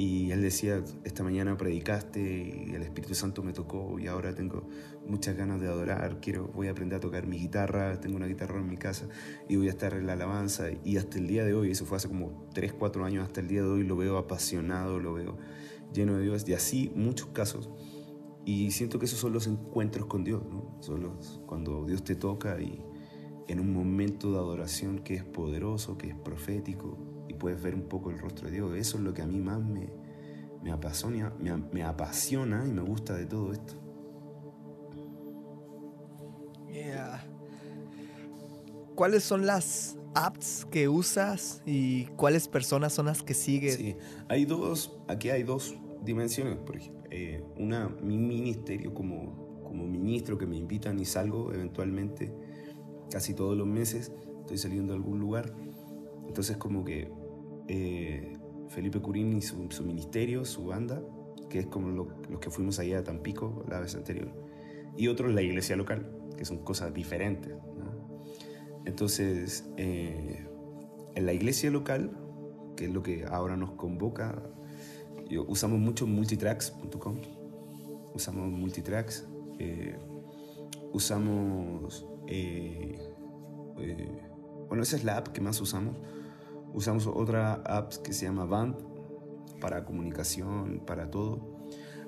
Y 0.00 0.30
él 0.30 0.42
decía, 0.42 0.80
esta 1.02 1.24
mañana 1.24 1.56
predicaste 1.56 2.20
y 2.20 2.72
el 2.72 2.82
Espíritu 2.82 3.16
Santo 3.16 3.42
me 3.42 3.52
tocó 3.52 3.98
y 3.98 4.06
ahora 4.06 4.32
tengo 4.32 4.68
muchas 5.04 5.36
ganas 5.36 5.60
de 5.60 5.66
adorar, 5.66 6.20
quiero, 6.20 6.46
voy 6.54 6.68
a 6.68 6.70
aprender 6.70 6.98
a 6.98 7.00
tocar 7.00 7.26
mi 7.26 7.36
guitarra, 7.36 7.98
tengo 7.98 8.14
una 8.14 8.28
guitarra 8.28 8.60
en 8.60 8.68
mi 8.68 8.76
casa 8.76 9.08
y 9.48 9.56
voy 9.56 9.66
a 9.66 9.70
estar 9.70 9.94
en 9.94 10.06
la 10.06 10.12
alabanza. 10.12 10.66
Y 10.84 10.98
hasta 10.98 11.18
el 11.18 11.26
día 11.26 11.44
de 11.44 11.52
hoy, 11.52 11.72
eso 11.72 11.84
fue 11.84 11.96
hace 11.96 12.06
como 12.06 12.48
3, 12.54 12.74
4 12.74 13.04
años, 13.04 13.26
hasta 13.26 13.40
el 13.40 13.48
día 13.48 13.60
de 13.62 13.66
hoy 13.66 13.82
lo 13.82 13.96
veo 13.96 14.18
apasionado, 14.18 15.00
lo 15.00 15.14
veo 15.14 15.36
lleno 15.92 16.16
de 16.16 16.22
Dios. 16.22 16.48
Y 16.48 16.54
así 16.54 16.92
muchos 16.94 17.30
casos. 17.30 17.68
Y 18.44 18.70
siento 18.70 19.00
que 19.00 19.06
esos 19.06 19.18
son 19.18 19.32
los 19.32 19.48
encuentros 19.48 20.06
con 20.06 20.22
Dios, 20.22 20.44
¿no? 20.48 20.76
Son 20.80 21.02
los, 21.02 21.40
cuando 21.44 21.84
Dios 21.86 22.04
te 22.04 22.14
toca 22.14 22.62
y 22.62 22.80
en 23.48 23.58
un 23.58 23.72
momento 23.72 24.30
de 24.30 24.38
adoración 24.38 25.00
que 25.00 25.14
es 25.14 25.24
poderoso, 25.24 25.98
que 25.98 26.10
es 26.10 26.14
profético, 26.14 26.96
puedes 27.38 27.62
ver 27.62 27.74
un 27.74 27.88
poco 27.88 28.10
el 28.10 28.18
rostro 28.18 28.48
de 28.48 28.54
Dios. 28.54 28.76
Eso 28.76 28.98
es 28.98 29.04
lo 29.04 29.14
que 29.14 29.22
a 29.22 29.26
mí 29.26 29.38
más 29.38 29.60
me, 29.60 29.88
me, 30.62 30.72
apasiona, 30.72 31.32
me, 31.72 31.82
apasiona 31.82 32.64
y 32.66 32.70
me 32.70 32.82
gusta 32.82 33.14
de 33.14 33.26
todo 33.26 33.52
esto. 33.52 33.74
¿Cuáles 38.94 39.22
son 39.22 39.46
las 39.46 39.96
apps 40.14 40.66
que 40.72 40.88
usas 40.88 41.62
y 41.64 42.06
cuáles 42.16 42.48
personas 42.48 42.92
son 42.92 43.06
las 43.06 43.22
que 43.22 43.32
sigues? 43.32 43.76
Sí, 43.76 43.96
hay 44.28 44.44
dos, 44.44 44.98
aquí 45.06 45.30
hay 45.30 45.44
dos 45.44 45.76
dimensiones, 46.02 46.56
por 46.56 46.76
ejemplo. 46.76 47.04
Eh, 47.12 47.44
una, 47.56 47.88
mi 47.88 48.18
ministerio 48.18 48.92
como, 48.92 49.62
como 49.62 49.86
ministro 49.86 50.36
que 50.36 50.46
me 50.46 50.56
invitan 50.56 50.98
y 50.98 51.04
salgo 51.04 51.52
eventualmente 51.52 52.34
casi 53.08 53.34
todos 53.34 53.56
los 53.56 53.68
meses, 53.68 54.10
estoy 54.40 54.58
saliendo 54.58 54.94
a 54.94 54.96
algún 54.96 55.20
lugar. 55.20 55.54
Entonces 56.26 56.56
como 56.56 56.84
que 56.84 57.08
eh, 57.68 58.36
Felipe 58.68 59.00
Curín 59.00 59.36
y 59.36 59.42
su, 59.42 59.56
ministerio, 59.84 60.44
su 60.44 60.66
banda, 60.66 61.02
que 61.48 61.60
es 61.60 61.66
como 61.66 61.88
los 61.88 62.40
que 62.40 62.50
fuimos 62.50 62.78
allá 62.78 62.98
a 62.98 63.04
Tampico 63.04 63.64
la 63.68 63.80
vez 63.80 63.94
anterior, 63.94 64.32
y 64.96 65.08
otro 65.08 65.28
la 65.28 65.42
iglesia 65.42 65.76
local, 65.76 66.10
que 66.36 66.44
son 66.44 66.58
cosas 66.58 66.92
diferentes. 66.92 67.54
Entonces, 68.84 69.68
eh, 69.76 70.46
en 71.14 71.26
la 71.26 71.32
iglesia 71.32 71.70
local, 71.70 72.10
que 72.76 72.86
es 72.86 72.92
lo 72.92 73.02
que 73.02 73.24
ahora 73.26 73.56
nos 73.56 73.72
convoca, 73.72 74.42
usamos 75.46 75.78
mucho 75.78 76.06
multitracks.com, 76.06 77.16
usamos 78.14 78.50
multitracks, 78.50 79.26
eh, 79.58 79.96
usamos, 80.92 82.06
bueno, 84.68 84.82
esa 84.82 84.96
es 84.96 85.04
la 85.04 85.18
app 85.18 85.28
que 85.28 85.40
más 85.40 85.60
usamos 85.60 85.96
Usamos 86.72 87.06
otra 87.06 87.54
app 87.64 87.92
que 88.02 88.12
se 88.12 88.26
llama 88.26 88.44
Band 88.44 88.76
para 89.60 89.84
comunicación, 89.84 90.82
para 90.86 91.10
todo. 91.10 91.58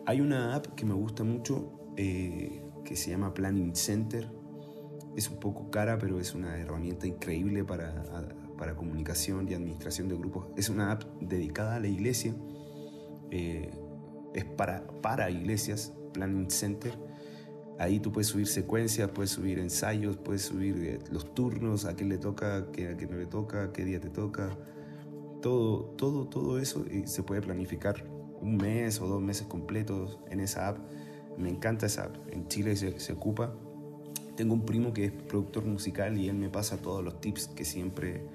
Hay 0.06 0.20
una 0.20 0.54
app 0.54 0.66
que 0.74 0.84
me 0.84 0.94
gusta 0.94 1.24
mucho 1.24 1.92
eh, 1.96 2.62
que 2.84 2.96
se 2.96 3.10
llama 3.10 3.34
Planning 3.34 3.74
Center. 3.74 4.30
Es 5.16 5.28
un 5.28 5.40
poco 5.40 5.70
cara, 5.70 5.98
pero 5.98 6.20
es 6.20 6.34
una 6.34 6.58
herramienta 6.58 7.06
increíble 7.06 7.64
para, 7.64 8.04
para 8.56 8.76
comunicación 8.76 9.48
y 9.48 9.54
administración 9.54 10.08
de 10.08 10.16
grupos. 10.16 10.46
Es 10.56 10.68
una 10.68 10.92
app 10.92 11.04
dedicada 11.20 11.76
a 11.76 11.80
la 11.80 11.88
iglesia. 11.88 12.34
Eh, 13.30 13.70
es 14.34 14.44
para, 14.44 14.86
para 15.02 15.30
iglesias, 15.30 15.92
Planning 16.12 16.50
Center 16.50 17.09
Ahí 17.80 17.98
tú 17.98 18.12
puedes 18.12 18.26
subir 18.26 18.46
secuencias, 18.46 19.08
puedes 19.08 19.30
subir 19.30 19.58
ensayos, 19.58 20.18
puedes 20.18 20.42
subir 20.42 20.76
eh, 20.84 20.98
los 21.10 21.32
turnos, 21.34 21.86
a 21.86 21.94
quién 21.94 22.10
le 22.10 22.18
toca, 22.18 22.58
a 22.58 22.66
quién 22.66 23.08
no 23.10 23.16
le 23.16 23.24
toca, 23.24 23.72
qué 23.72 23.86
día 23.86 23.98
te 23.98 24.10
toca. 24.10 24.50
Todo, 25.40 25.84
todo, 25.96 26.26
todo 26.26 26.58
eso 26.58 26.84
y 26.90 27.06
se 27.06 27.22
puede 27.22 27.40
planificar 27.40 28.04
un 28.42 28.58
mes 28.58 29.00
o 29.00 29.06
dos 29.06 29.22
meses 29.22 29.46
completos 29.46 30.18
en 30.28 30.40
esa 30.40 30.68
app. 30.68 30.78
Me 31.38 31.48
encanta 31.48 31.86
esa 31.86 32.04
app. 32.04 32.16
En 32.30 32.48
Chile 32.48 32.76
se, 32.76 33.00
se 33.00 33.14
ocupa. 33.14 33.54
Tengo 34.36 34.52
un 34.52 34.66
primo 34.66 34.92
que 34.92 35.06
es 35.06 35.12
productor 35.12 35.64
musical 35.64 36.18
y 36.18 36.28
él 36.28 36.36
me 36.36 36.50
pasa 36.50 36.76
todos 36.76 37.02
los 37.02 37.18
tips 37.22 37.48
que 37.48 37.64
siempre, 37.64 38.26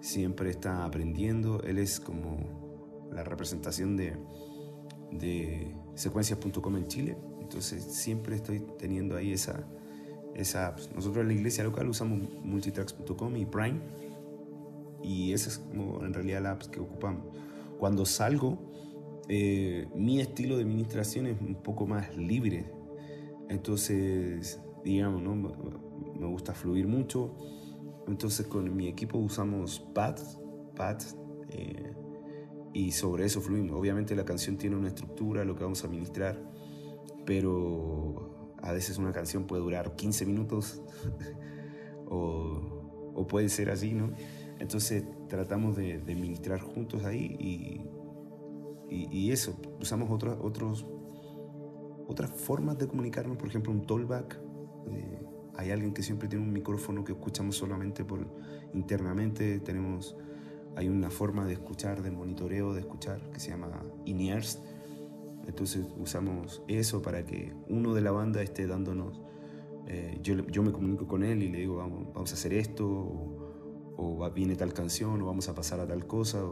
siempre 0.00 0.48
está 0.48 0.84
aprendiendo. 0.84 1.60
Él 1.64 1.78
es 1.78 1.98
como 1.98 3.08
la 3.10 3.24
representación 3.24 3.96
de, 3.96 4.12
de 5.10 5.74
secuencias.com 5.96 6.76
en 6.76 6.86
Chile 6.86 7.29
entonces 7.50 7.82
siempre 7.82 8.36
estoy 8.36 8.60
teniendo 8.78 9.16
ahí 9.16 9.32
esa, 9.32 9.64
esa 10.36 10.68
apps. 10.68 10.88
Nosotros 10.94 11.22
en 11.22 11.28
la 11.28 11.34
iglesia 11.34 11.64
local 11.64 11.88
usamos 11.88 12.20
multitracks.com 12.44 13.36
y 13.36 13.44
Prime. 13.44 13.80
Y 15.02 15.32
esa 15.32 15.50
es 15.50 15.58
como 15.58 16.04
en 16.04 16.14
realidad 16.14 16.42
la 16.42 16.52
apps 16.52 16.68
que 16.68 16.78
ocupamos. 16.78 17.24
Cuando 17.80 18.06
salgo, 18.06 18.56
eh, 19.28 19.88
mi 19.96 20.20
estilo 20.20 20.56
de 20.56 20.62
administración 20.62 21.26
es 21.26 21.40
un 21.40 21.56
poco 21.56 21.88
más 21.88 22.16
libre. 22.16 22.70
Entonces, 23.48 24.60
digamos, 24.84 25.20
¿no? 25.20 25.34
me 25.34 26.26
gusta 26.28 26.54
fluir 26.54 26.86
mucho. 26.86 27.34
Entonces 28.06 28.46
con 28.46 28.76
mi 28.76 28.86
equipo 28.86 29.18
usamos 29.18 29.80
pads, 29.92 30.38
pads 30.76 31.16
eh, 31.48 31.94
y 32.72 32.92
sobre 32.92 33.24
eso 33.24 33.40
fluimos. 33.40 33.76
Obviamente 33.76 34.14
la 34.14 34.24
canción 34.24 34.56
tiene 34.56 34.76
una 34.76 34.86
estructura, 34.86 35.44
lo 35.44 35.56
que 35.56 35.64
vamos 35.64 35.82
a 35.82 35.88
administrar 35.88 36.49
pero 37.26 38.54
a 38.62 38.72
veces 38.72 38.98
una 38.98 39.12
canción 39.12 39.44
puede 39.44 39.62
durar 39.62 39.96
15 39.96 40.26
minutos 40.26 40.82
o, 42.06 43.12
o, 43.14 43.26
puede 43.26 43.48
ser 43.48 43.70
así, 43.70 43.92
¿no? 43.92 44.10
Entonces 44.58 45.04
tratamos 45.28 45.76
de, 45.76 45.98
de 45.98 46.14
ministrar 46.14 46.60
juntos 46.60 47.04
ahí 47.04 47.36
y, 47.38 48.94
y, 48.94 49.08
y 49.10 49.32
eso, 49.32 49.56
usamos 49.80 50.10
otros, 50.10 50.38
otros, 50.42 50.86
otras 52.06 52.30
formas 52.30 52.76
de 52.78 52.86
comunicarnos, 52.86 53.36
por 53.36 53.48
ejemplo 53.48 53.72
un 53.72 53.86
tollback. 53.86 54.38
Eh, 54.88 55.26
hay 55.56 55.70
alguien 55.70 55.92
que 55.92 56.02
siempre 56.02 56.28
tiene 56.28 56.44
un 56.44 56.52
micrófono 56.52 57.04
que 57.04 57.12
escuchamos 57.12 57.56
solamente 57.56 58.04
por 58.04 58.26
internamente, 58.72 59.60
tenemos 59.60 60.16
hay 60.76 60.88
una 60.88 61.10
forma 61.10 61.46
de 61.46 61.54
escuchar, 61.54 62.02
de 62.02 62.10
monitoreo, 62.10 62.72
de 62.72 62.80
escuchar, 62.80 63.20
que 63.30 63.40
se 63.40 63.50
llama 63.50 63.82
in-ears, 64.04 64.62
entonces 65.46 65.86
usamos 65.98 66.62
eso 66.68 67.02
para 67.02 67.24
que 67.24 67.52
uno 67.68 67.94
de 67.94 68.00
la 68.00 68.10
banda 68.10 68.42
esté 68.42 68.66
dándonos, 68.66 69.20
eh, 69.86 70.18
yo, 70.22 70.36
yo, 70.46 70.62
me 70.62 70.72
comunico 70.72 71.06
con 71.06 71.24
él 71.24 71.42
y 71.42 71.48
le 71.48 71.58
digo, 71.58 71.76
vamos, 71.76 72.12
vamos 72.14 72.30
a 72.30 72.34
hacer 72.34 72.52
esto, 72.52 72.86
o, 72.88 74.30
viene 74.34 74.56
tal 74.56 74.72
canción, 74.72 75.20
o 75.20 75.26
vamos 75.26 75.48
a 75.48 75.54
pasar 75.54 75.80
a 75.80 75.86
tal 75.86 76.06
cosa, 76.06 76.42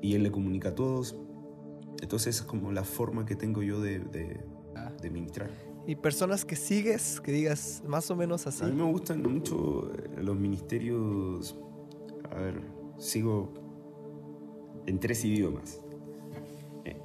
y 0.00 0.14
él 0.14 0.22
le 0.22 0.30
comunica 0.30 0.70
a 0.70 0.74
todos. 0.74 1.16
Entonces 2.00 2.36
esa 2.36 2.44
es 2.44 2.48
como 2.48 2.72
la 2.72 2.84
forma 2.84 3.26
que 3.26 3.34
tengo 3.34 3.62
yo 3.62 3.80
de, 3.80 3.98
de, 3.98 4.40
de 5.02 5.10
ministrar. 5.10 5.50
¿Y 5.86 5.96
personas 5.96 6.44
que 6.44 6.54
sigues, 6.54 7.20
que 7.20 7.32
digas 7.32 7.82
más 7.86 8.10
o 8.10 8.16
menos 8.16 8.46
así? 8.46 8.64
A 8.64 8.68
mí 8.68 8.74
me 8.74 8.90
gustan 8.90 9.22
mucho 9.22 9.90
eh, 9.94 10.22
los 10.22 10.36
ministerios, 10.36 11.58
a 12.30 12.36
ver, 12.36 12.62
sigo 12.98 13.52
en 14.86 14.98
tres 15.00 15.24
idiomas 15.24 15.80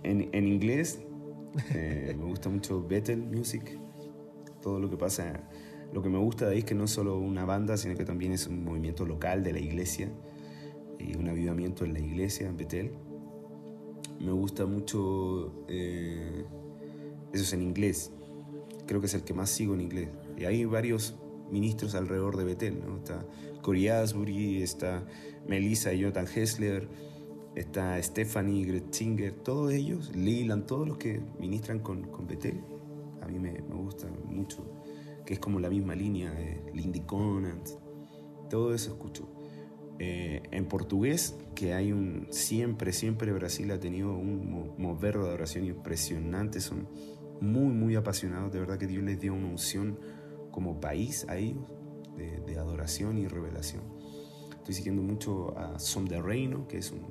en, 0.03 0.47
inglés 0.47 1.01
eh, 1.73 2.15
me 2.17 2.25
gusta 2.25 2.49
mucho 2.49 2.85
Bethel 2.85 3.21
Music. 3.21 3.79
Todo 4.61 4.79
lo 4.79 4.89
que 4.89 4.97
pasa, 4.97 5.47
lo 5.93 6.01
que 6.01 6.09
me 6.09 6.17
gusta 6.17 6.45
de 6.45 6.53
ahí 6.53 6.59
es 6.59 6.65
que 6.65 6.75
no 6.75 6.85
es 6.85 6.91
solo 6.91 7.17
una 7.17 7.45
banda, 7.45 7.77
sino 7.77 7.95
que 7.95 8.05
también 8.05 8.31
es 8.31 8.47
un 8.47 8.63
movimiento 8.63 9.05
local 9.05 9.43
de 9.43 9.53
la 9.53 9.59
iglesia 9.59 10.09
y 10.99 11.15
un 11.17 11.27
avivamiento 11.27 11.85
en 11.85 11.93
la 11.93 11.99
iglesia 11.99 12.47
en 12.47 12.57
Bethel. 12.57 12.91
Me 14.19 14.31
gusta 14.31 14.65
mucho, 14.65 15.65
eh, 15.67 16.45
eso 17.33 17.43
es 17.43 17.53
en 17.53 17.61
inglés. 17.61 18.11
creo 18.87 18.99
que 18.99 19.07
es 19.07 19.13
el 19.13 19.23
que 19.23 19.33
más 19.33 19.49
sigo 19.49 19.73
en 19.73 19.81
inglés. 19.81 20.09
Y 20.37 20.45
hay 20.45 20.65
varios 20.65 21.15
ministros 21.51 21.95
alrededor 21.95 22.37
de 22.37 22.43
Betel, 22.45 22.79
¿no? 22.85 22.97
Está 22.97 23.25
Corey 23.61 23.87
Asbury, 23.87 24.61
está 24.61 25.03
Melissa 25.47 25.93
y 25.93 25.99
Jonathan 25.99 26.27
Hessler, 26.33 26.87
está 27.55 28.01
Stephanie 28.01 28.65
Gretzinger, 28.65 29.33
todos 29.33 29.73
ellos, 29.73 30.15
Leland, 30.15 30.65
todos 30.65 30.87
los 30.87 30.97
que 30.97 31.21
ministran 31.39 31.79
con, 31.79 32.03
con 32.03 32.27
Betel. 32.27 32.63
A 33.21 33.27
mí 33.27 33.39
me, 33.39 33.53
me 33.53 33.75
gusta 33.75 34.07
mucho, 34.25 34.65
que 35.25 35.35
es 35.35 35.39
como 35.39 35.59
la 35.59 35.69
misma 35.69 35.95
línea 35.95 36.31
de 36.31 36.63
Lindy 36.73 37.01
Conant, 37.01 37.69
todo 38.49 38.73
eso 38.73 38.91
escucho. 38.91 39.29
Eh, 39.99 40.41
en 40.51 40.65
portugués, 40.65 41.37
que 41.55 41.73
hay 41.73 41.91
un, 41.91 42.27
siempre, 42.31 42.91
siempre 42.93 43.31
Brasil 43.31 43.71
ha 43.71 43.79
tenido 43.79 44.13
un 44.17 44.73
mover 44.77 45.17
de 45.17 45.27
adoración 45.27 45.65
impresionante, 45.65 46.59
son 46.59 46.87
muy, 47.41 47.73
muy 47.73 47.95
apasionados, 47.95 48.51
de 48.51 48.59
verdad 48.59 48.77
que 48.77 48.87
Dios 48.87 49.03
les 49.03 49.19
dio 49.19 49.33
una 49.33 49.47
unción 49.47 49.99
como 50.51 50.79
país 50.79 51.25
a 51.29 51.37
ellos 51.37 51.63
de, 52.17 52.57
adoración 52.57 53.17
y 53.17 53.27
revelación. 53.27 53.81
Estoy 54.57 54.75
siguiendo 54.75 55.01
mucho 55.01 55.57
a 55.57 55.79
Som 55.79 56.05
de 56.05 56.21
Reino, 56.21 56.67
que 56.67 56.77
es 56.77 56.91
un, 56.91 57.01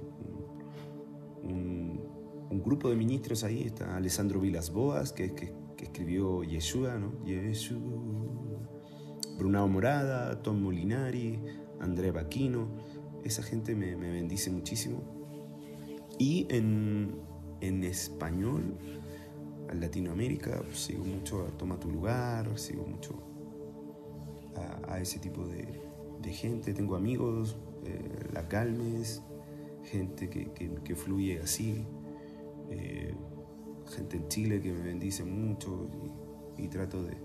un, 1.42 2.00
grupo 2.64 2.88
de 2.90 2.96
ministros 2.96 3.42
ahí, 3.42 3.62
está 3.62 3.96
Alessandro 3.96 4.40
Vilas 4.40 4.70
Boas, 4.70 5.12
que, 5.12 5.32
escribió 5.78 6.44
Yeshua, 6.44 6.96
¿no? 6.96 7.24
Yeshua. 7.24 7.80
Brunao 9.36 9.66
Morada, 9.66 10.40
Tom 10.42 10.62
Molinari, 10.62 11.40
André 11.80 12.12
Baquino, 12.12 12.68
esa 13.24 13.42
gente 13.42 13.74
me, 13.74 13.96
bendice 13.96 14.50
muchísimo. 14.50 15.02
Y 16.18 16.46
en, 16.50 17.16
en 17.60 17.82
español, 17.82 18.76
en 19.68 19.80
Latinoamérica, 19.80 20.62
pues, 20.62 20.78
sigo 20.78 21.04
mucho 21.04 21.44
a 21.46 21.50
Toma 21.56 21.80
tu 21.80 21.90
lugar, 21.90 22.56
sigo 22.58 22.86
mucho 22.86 23.20
a, 24.86 25.00
ese 25.00 25.18
tipo 25.18 25.46
de, 25.46 26.32
gente. 26.32 26.72
Tengo 26.72 26.94
amigos, 26.94 27.56
eh, 27.84 28.28
La 28.32 28.48
Calmes, 28.48 29.22
gente 29.84 30.28
que, 30.28 30.94
fluye 30.94 31.40
así, 31.40 31.84
eh, 32.70 33.14
gente 33.94 34.16
en 34.16 34.28
Chile 34.28 34.60
que 34.60 34.72
me 34.72 34.82
bendice 34.82 35.24
mucho 35.24 35.88
y, 36.56 36.68
trato 36.68 37.02
de, 37.02 37.16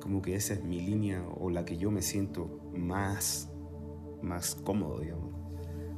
como 0.00 0.20
que 0.20 0.34
esa 0.34 0.54
es 0.54 0.64
mi 0.64 0.80
línea 0.80 1.24
o 1.38 1.50
la 1.50 1.64
que 1.64 1.76
yo 1.76 1.90
me 1.90 2.02
siento 2.02 2.60
más 2.76 3.50
más 4.22 4.54
cómodo, 4.54 5.00
digamos, 5.00 5.32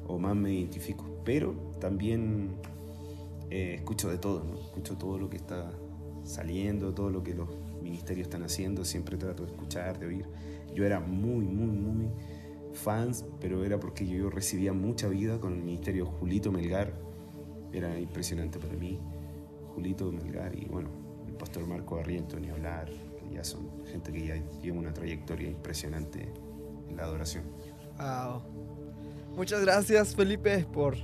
o 0.07 0.19
más 0.19 0.37
me 0.37 0.53
identifico. 0.53 1.05
Pero 1.25 1.53
también 1.81 2.57
eh, 3.51 3.75
escucho 3.77 4.09
de 4.09 4.19
todo, 4.19 4.45
escucho 4.61 4.97
todo 4.97 5.19
lo 5.19 5.31
que 5.31 5.37
está 5.37 5.73
saliendo, 6.25 6.95
todo 6.95 7.11
lo 7.11 7.23
que 7.23 7.35
los 7.35 7.49
ministerios 7.83 8.27
están 8.27 8.43
haciendo, 8.43 8.85
siempre 8.85 9.17
trato 9.17 9.45
de 9.45 9.53
escuchar, 9.53 9.99
de 9.99 10.07
oír. 10.07 10.27
Yo 10.75 10.85
era 10.85 11.01
muy, 11.01 11.45
muy, 11.47 11.77
muy 11.77 12.11
fans, 12.81 13.25
pero 13.41 13.65
era 13.65 13.79
porque 13.79 14.07
yo 14.07 14.31
recibía 14.31 14.73
mucha 14.73 15.09
vida 15.09 15.39
con 15.39 15.55
el 15.55 15.63
ministerio 15.63 16.07
Julito 16.07 16.51
Melgar, 16.51 16.93
era 17.73 17.99
impresionante 17.99 18.59
para 18.59 18.75
mí, 18.75 18.99
Julito 19.75 20.11
Melgar 20.11 20.55
y 20.57 20.67
bueno, 20.67 20.91
el 21.27 21.35
pastor 21.35 21.67
Marco 21.67 21.99
Arriento, 21.99 22.39
ni 22.39 22.49
hablar, 22.49 22.91
ya 23.33 23.45
son 23.45 23.85
gente 23.87 24.13
que 24.13 24.27
ya 24.27 24.61
lleva 24.61 24.79
una 24.79 24.93
trayectoria 24.93 25.49
impresionante 25.49 26.33
en 26.89 26.97
la 26.97 27.05
adoración. 27.05 27.45
Muchas 29.37 29.61
gracias, 29.63 30.17
Felipe, 30.17 30.67
por, 30.73 30.97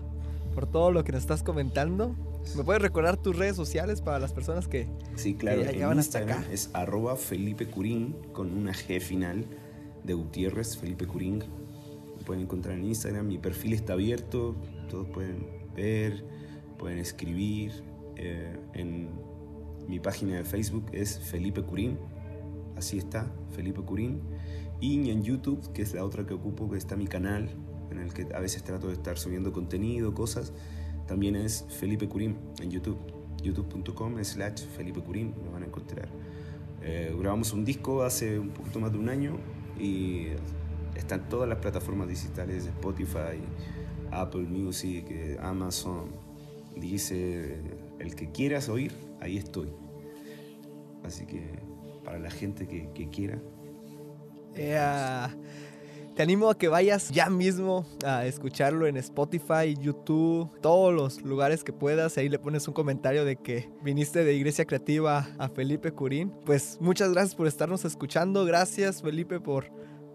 por 0.54 0.66
todo 0.66 0.90
lo 0.90 1.04
que 1.04 1.12
nos 1.12 1.22
estás 1.22 1.42
comentando. 1.42 2.14
¿Me 2.54 2.64
puedes 2.64 2.80
recordar 2.80 3.16
tus 3.16 3.36
redes 3.36 3.56
sociales 3.56 4.00
para 4.00 4.18
las 4.18 4.32
personas 4.32 4.68
que, 4.68 4.86
sí, 5.16 5.34
claro, 5.34 5.62
que 5.62 5.82
hasta 5.82 6.18
acá? 6.20 6.44
Es 6.50 6.70
arroba 6.72 7.16
Felipe 7.16 7.66
Curín 7.66 8.14
con 8.32 8.52
una 8.56 8.72
G 8.72 9.00
final 9.00 9.44
de 10.04 10.14
Gutiérrez, 10.14 10.76
Felipe 10.76 11.06
Curín. 11.06 11.42
Pueden 12.26 12.42
encontrar 12.42 12.76
en 12.76 12.84
Instagram. 12.84 13.26
Mi 13.26 13.38
perfil 13.38 13.72
está 13.72 13.94
abierto. 13.94 14.54
Todos 14.90 15.08
pueden 15.08 15.46
ver, 15.74 16.24
pueden 16.76 16.98
escribir. 16.98 17.72
Eh, 18.16 18.56
en 18.74 19.08
mi 19.88 20.00
página 20.00 20.36
de 20.36 20.44
Facebook 20.44 20.86
es 20.92 21.18
Felipe 21.18 21.62
Curín. 21.62 21.98
Así 22.76 22.98
está, 22.98 23.32
Felipe 23.54 23.80
Curín. 23.80 24.20
Y 24.80 25.08
en 25.10 25.22
YouTube, 25.22 25.72
que 25.72 25.82
es 25.82 25.94
la 25.94 26.04
otra 26.04 26.26
que 26.26 26.34
ocupo, 26.34 26.68
que 26.68 26.76
está 26.76 26.96
mi 26.96 27.06
canal, 27.06 27.48
en 27.90 27.98
el 27.98 28.12
que 28.12 28.26
a 28.34 28.40
veces 28.40 28.62
trato 28.62 28.88
de 28.88 28.94
estar 28.94 29.16
subiendo 29.16 29.52
contenido, 29.52 30.12
cosas, 30.12 30.52
también 31.06 31.36
es 31.36 31.64
Felipe 31.68 32.08
Curín 32.08 32.36
en 32.60 32.70
YouTube. 32.70 32.98
youtube.com 33.42 34.22
slash 34.22 34.66
Felipe 34.76 35.00
Curín, 35.00 35.34
me 35.42 35.50
van 35.50 35.62
a 35.62 35.66
encontrar. 35.66 36.08
Eh, 36.82 37.14
grabamos 37.18 37.52
un 37.52 37.64
disco 37.64 38.02
hace 38.02 38.38
un 38.38 38.50
poquito 38.50 38.80
más 38.80 38.92
de 38.92 38.98
un 38.98 39.08
año 39.08 39.38
y 39.78 40.28
están 40.96 41.28
todas 41.28 41.48
las 41.48 41.58
plataformas 41.58 42.08
digitales, 42.08 42.66
Spotify, 42.66 43.40
Apple 44.10 44.42
Music, 44.42 45.06
eh, 45.10 45.36
Amazon, 45.40 46.10
dice 46.76 47.60
el 47.98 48.14
que 48.14 48.30
quieras 48.30 48.68
oír, 48.68 48.92
ahí 49.20 49.36
estoy. 49.36 49.68
Así 51.04 51.26
que 51.26 51.58
para 52.04 52.18
la 52.18 52.30
gente 52.30 52.66
que, 52.66 52.90
que 52.94 53.08
quiera, 53.08 53.38
te 56.16 56.22
animo 56.22 56.48
a 56.48 56.56
que 56.56 56.68
vayas 56.68 57.10
ya 57.10 57.28
mismo 57.28 57.84
a 58.02 58.24
escucharlo 58.24 58.86
en 58.86 58.96
Spotify, 58.96 59.76
YouTube, 59.78 60.50
todos 60.62 60.94
los 60.94 61.20
lugares 61.20 61.62
que 61.62 61.74
puedas. 61.74 62.16
Ahí 62.16 62.30
le 62.30 62.38
pones 62.38 62.66
un 62.68 62.72
comentario 62.72 63.26
de 63.26 63.36
que 63.36 63.68
viniste 63.82 64.24
de 64.24 64.32
Iglesia 64.32 64.64
Creativa 64.64 65.28
a 65.36 65.48
Felipe 65.50 65.92
Curín. 65.92 66.32
Pues 66.46 66.78
muchas 66.80 67.12
gracias 67.12 67.34
por 67.34 67.46
estarnos 67.46 67.84
escuchando. 67.84 68.46
Gracias 68.46 69.02
Felipe 69.02 69.40
por, 69.40 69.66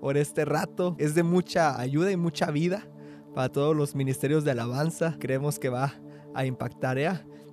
por 0.01 0.17
este 0.17 0.43
rato. 0.43 0.97
Es 0.99 1.15
de 1.15 1.23
mucha 1.23 1.79
ayuda 1.79 2.11
y 2.11 2.17
mucha 2.17 2.51
vida 2.51 2.85
para 3.33 3.49
todos 3.49 3.73
los 3.75 3.95
ministerios 3.95 4.43
de 4.43 4.51
alabanza. 4.51 5.15
Creemos 5.19 5.59
que 5.59 5.69
va 5.69 5.93
a 6.33 6.45
impactar. 6.45 6.97
¿eh? 6.97 7.09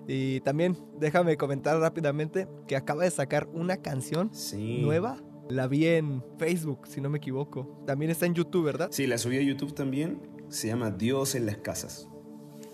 Y 0.08 0.40
también 0.40 0.76
déjame 0.98 1.36
comentar 1.36 1.78
rápidamente 1.78 2.48
que 2.66 2.74
acaba 2.74 3.04
de 3.04 3.10
sacar 3.12 3.48
una 3.52 3.76
canción 3.76 4.32
nueva 4.56 5.18
la 5.48 5.66
vi 5.66 5.86
en 5.86 6.22
Facebook, 6.38 6.86
si 6.86 7.00
no 7.00 7.08
me 7.08 7.18
equivoco. 7.18 7.82
También 7.86 8.10
está 8.10 8.26
en 8.26 8.34
YouTube, 8.34 8.64
¿verdad? 8.64 8.88
Sí, 8.92 9.06
la 9.06 9.18
subí 9.18 9.38
a 9.38 9.42
YouTube 9.42 9.74
también. 9.74 10.20
Se 10.48 10.68
llama 10.68 10.90
Dios 10.90 11.34
en 11.34 11.46
las 11.46 11.58
casas. 11.58 12.08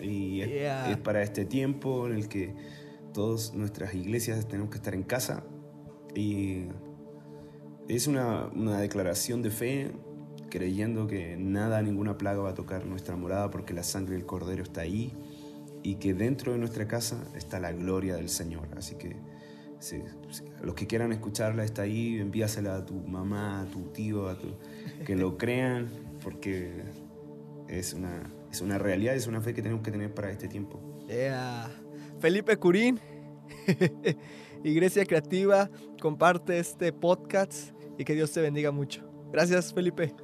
Y 0.01 0.41
es, 0.41 0.97
para 0.99 1.23
este 1.23 1.45
tiempo 1.45 2.07
en 2.07 2.15
el 2.15 2.29
que 2.29 2.55
todas 3.13 3.55
nuestras 3.55 3.95
iglesias 3.95 4.47
tenemos 4.49 4.71
que 4.71 4.77
estar 4.77 4.95
en 4.95 5.05
casa. 5.05 5.45
Y 6.15 6.65
es 7.89 8.07
una, 8.07 8.47
una 8.55 8.81
declaración 8.81 9.43
de 9.43 9.51
fe 9.51 9.93
creyendo 10.51 11.07
que 11.07 11.37
nada, 11.37 11.83
ninguna 11.83 12.17
plaga 12.17 12.41
va 12.41 12.51
a 12.51 12.55
tocar 12.55 12.87
nuestra 12.87 13.17
morada 13.17 13.51
porque 13.51 13.75
la 13.75 13.83
sangre 13.83 14.15
del 14.15 14.25
Cordero 14.25 14.63
está 14.63 14.83
ahí 14.83 15.13
y 15.83 15.97
que 15.97 16.15
dentro 16.15 16.53
de 16.53 16.59
nuestra 16.59 16.87
casa 16.87 17.23
está 17.35 17.59
la 17.61 17.73
gloria 17.73 18.17
del 18.17 18.29
Señor. 18.29 18.69
Así 18.77 18.95
que 18.95 19.17
los 20.63 20.75
que 20.75 20.87
quieran 20.87 21.13
escucharla 21.13 21.65
está 21.65 21.83
ahí, 21.83 22.19
envíasela 22.19 22.77
a 22.77 22.87
tu 22.87 22.95
mamá, 22.95 23.63
a 23.63 23.67
tu 23.67 23.89
tío, 23.93 24.29
a 24.29 24.39
tu, 24.39 24.57
que 25.05 25.15
lo 25.17 25.37
crean, 25.39 25.91
porque 26.23 26.85
es 27.69 27.93
una, 27.93 28.33
es 28.51 28.61
una 28.61 28.79
realidad, 28.79 29.15
es 29.15 29.27
una 29.27 29.41
fe 29.41 29.53
que 29.55 29.63
tenemos 29.63 29.83
que 29.83 29.91
tener 29.91 30.15
para 30.15 30.31
este 30.31 30.49
tiempo. 30.49 30.81
Felipe 32.21 32.57
Curín, 32.57 32.99
Iglesia 34.65 35.05
Creativa, 35.05 35.69
comparte 36.01 36.59
este 36.59 36.93
podcast 36.93 37.74
y 37.99 38.05
que 38.05 38.15
Dios 38.15 38.33
te 38.33 38.41
bendiga 38.41 38.71
mucho. 38.71 39.03
Gracias, 39.33 39.73
Felipe. 39.73 40.15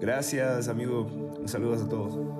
Gracias, 0.00 0.68
amigo. 0.68 1.06
Saludos 1.46 1.82
a 1.82 1.88
todos. 1.88 2.37